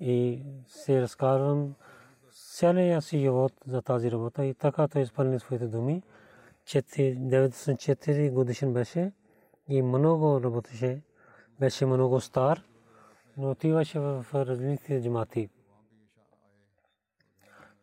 И 0.01 0.43
се 0.67 1.03
разказвам 1.03 1.75
целия 2.55 3.03
си 3.03 3.19
живот 3.19 3.53
за 3.67 3.83
тази 3.83 4.11
работа 4.11 4.45
и 4.45 4.55
така 4.55 4.89
той 4.89 5.03
изпълни 5.03 5.41
своите 5.41 5.67
думи. 5.67 6.03
94 6.67 8.33
годишен 8.33 8.73
беше 8.73 9.13
и 9.69 9.83
много 9.83 10.41
работеше. 10.45 11.03
Беше 11.61 11.87
много 11.87 12.21
стар, 12.21 12.63
но 13.37 13.51
отиваше 13.51 14.01
в 14.01 14.27
различните 14.35 15.03
джамати. 15.03 15.49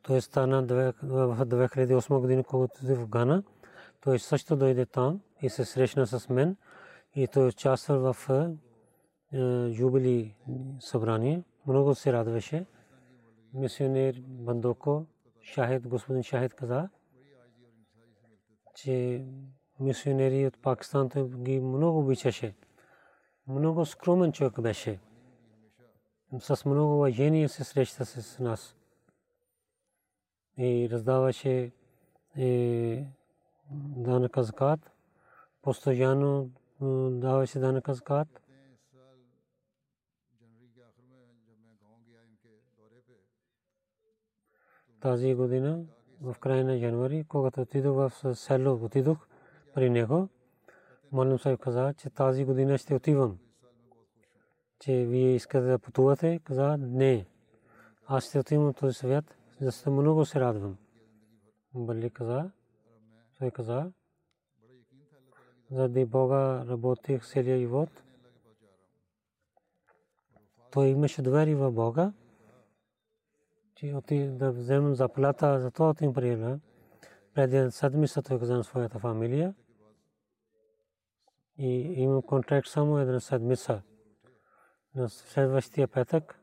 Той 0.03 0.21
стана 0.21 0.61
в 0.61 1.45
2008 1.45 2.19
година, 2.19 2.43
когато 2.43 2.95
в 2.95 3.07
Гана. 3.07 3.43
Той 4.01 4.19
също 4.19 4.55
дойде 4.55 4.85
там 4.85 5.21
и 5.41 5.49
се 5.49 5.65
срещна 5.65 6.07
с 6.07 6.29
мен 6.29 6.57
и 7.15 7.27
той 7.27 7.47
участва 7.47 8.13
в 8.13 8.29
юбили 9.79 10.35
събрание. 10.79 11.43
Много 11.67 11.95
се 11.95 12.13
радваше. 12.13 12.65
Мисионер 13.53 14.21
Бандоко, 14.27 15.05
Шахид, 15.41 15.87
господин 15.87 16.23
Шахид 16.23 16.53
каза, 16.53 16.89
че 18.75 19.25
мисионери 19.79 20.47
от 20.47 20.61
Пакистан 20.61 21.09
ги 21.43 21.59
много 21.59 21.99
обичаше. 21.99 22.55
Много 23.47 23.85
скромен 23.85 24.31
човек 24.31 24.61
беше. 24.61 24.99
С 26.39 26.65
много 26.65 26.95
уважение 26.95 27.47
се 27.47 27.63
среща 27.63 28.05
с 28.05 28.39
нас 28.39 28.75
и 30.57 30.89
раздаваше 30.91 31.71
данъка 33.71 34.43
закат. 34.43 34.91
Постоянно 35.61 36.49
даваше 37.11 37.59
данъка 37.59 37.93
закат. 37.93 38.41
Тази 45.01 45.33
година, 45.33 45.83
в 46.21 46.35
края 46.39 46.65
на 46.65 46.75
януари, 46.75 47.25
когато 47.27 47.61
отидох 47.61 47.95
в 47.95 48.35
село, 48.35 48.85
отидох 48.85 49.27
при 49.73 49.89
него, 49.89 50.29
Молим 51.11 51.39
Сайб 51.39 51.59
каза, 51.59 51.93
че 51.93 52.09
тази 52.09 52.45
година 52.45 52.77
ще 52.77 52.95
отивам. 52.95 53.39
Че 54.79 55.05
вие 55.05 55.35
искате 55.35 55.65
да 55.65 55.79
пътувате, 55.79 56.39
каза, 56.43 56.77
не. 56.77 57.25
Аз 58.07 58.23
ще 58.23 58.39
отивам 58.39 58.73
в 58.73 58.75
този 58.75 58.93
свят 58.93 59.37
за 59.61 59.91
много 59.91 60.25
се 60.25 60.39
радвам. 60.39 60.77
Бали 61.73 62.09
каза, 62.09 62.51
той 63.39 63.51
каза, 63.51 63.91
заради 65.71 66.05
Бога 66.05 66.65
работих 66.67 67.27
целия 67.27 67.59
живот. 67.59 67.89
Той 70.71 70.87
имаше 70.87 71.21
доверие 71.21 71.55
в 71.55 71.71
Бога, 71.71 72.13
че 73.81 73.93
оти 73.95 74.27
да 74.27 74.51
вземем 74.51 74.95
заплата, 74.95 75.59
за 75.59 75.71
това 75.71 75.95
им 76.01 76.13
приема. 76.13 76.59
Преди 77.33 77.71
седмица 77.71 78.21
той 78.21 78.39
каза 78.39 78.57
на 78.57 78.63
своята 78.63 78.99
фамилия 78.99 79.55
и 81.57 81.93
имам 82.01 82.21
контракт 82.21 82.67
само 82.67 82.99
една 82.99 83.19
седмица. 83.19 83.81
На 84.95 85.09
следващия 85.09 85.87
петък 85.87 86.39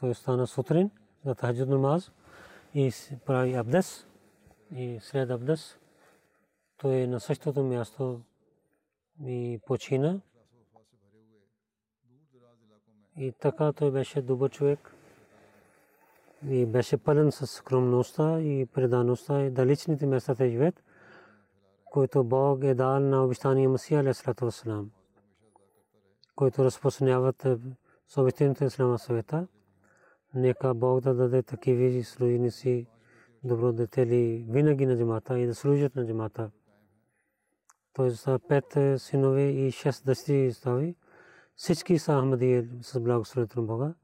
той 0.00 0.14
стана 0.14 0.46
сутрин 0.46 0.90
за 1.24 1.34
тахаджуд 1.34 1.68
намаз 1.68 2.12
и 2.74 2.92
прави 3.26 3.54
абдес 3.54 4.06
и 4.74 4.98
след 5.02 5.30
абдес 5.30 5.78
той 6.76 6.96
е 6.96 7.06
на 7.06 7.20
същото 7.20 7.62
място 7.62 8.20
и 9.24 9.60
почина. 9.66 10.20
И 13.16 13.32
така 13.32 13.72
той 13.72 13.90
беше 13.90 14.22
добър 14.22 14.50
човек 14.50 14.94
и 16.48 16.66
беше 16.66 16.96
пълен 16.96 17.32
с 17.32 17.46
скромността 17.46 18.40
и 18.40 18.66
предаността 18.66 19.42
и 19.42 19.50
далечните 19.50 20.06
места 20.06 20.34
те 20.34 20.50
живеят, 20.50 20.82
които 21.84 22.24
Бог 22.24 22.64
е 22.64 22.74
дал 22.74 23.00
на 23.00 23.24
обещания 23.24 23.68
Масия, 23.68 24.00
алейхиссалату 24.00 24.50
които 26.36 26.64
разпространяват 26.64 27.46
съобщението 28.08 28.64
на 28.64 28.66
Ислама 28.66 28.98
света. 28.98 29.46
Нека 30.34 30.74
Бог 30.74 31.00
да 31.00 31.14
даде 31.14 31.42
такива 31.42 32.04
служеници, 32.04 32.86
добродетели 33.44 34.46
винаги 34.48 34.86
на 34.86 34.98
джамата 34.98 35.38
и 35.38 35.46
да 35.46 35.54
служат 35.54 35.96
на 35.96 36.06
джамата. 36.06 36.50
Той 37.92 38.10
са 38.10 38.38
пет 38.48 39.00
синове 39.00 39.42
и 39.42 39.70
шест 39.70 40.06
дъщери 40.06 40.52
стави. 40.52 40.94
Всички 41.60 41.98
са 41.98 42.20
Ахмади 42.20 42.68
с 42.82 43.00
благословението 43.00 43.60
на 43.60 43.66
Бога. 43.66 43.94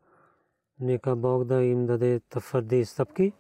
Нека 0.81 1.17
Бог 1.17 1.45
да 1.45 1.63
им 1.63 1.87
даде 1.87 2.21
твърди 2.21 2.85
стъпки 2.85 3.33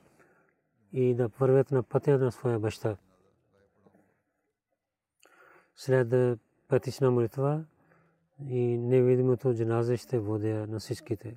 и 0.93 1.15
да 1.15 1.29
вървят 1.29 1.71
на 1.71 1.83
пътя 1.83 2.19
на 2.19 2.33
своя 2.33 2.59
баща. 2.59 2.97
След 5.75 6.39
петична 6.69 7.11
молитва 7.11 7.65
и 8.49 8.79
невидимото 8.79 9.55
джаназе 9.55 9.97
ще 9.97 10.19
водя 10.19 10.67
на 10.67 10.79
всичките. 10.79 11.37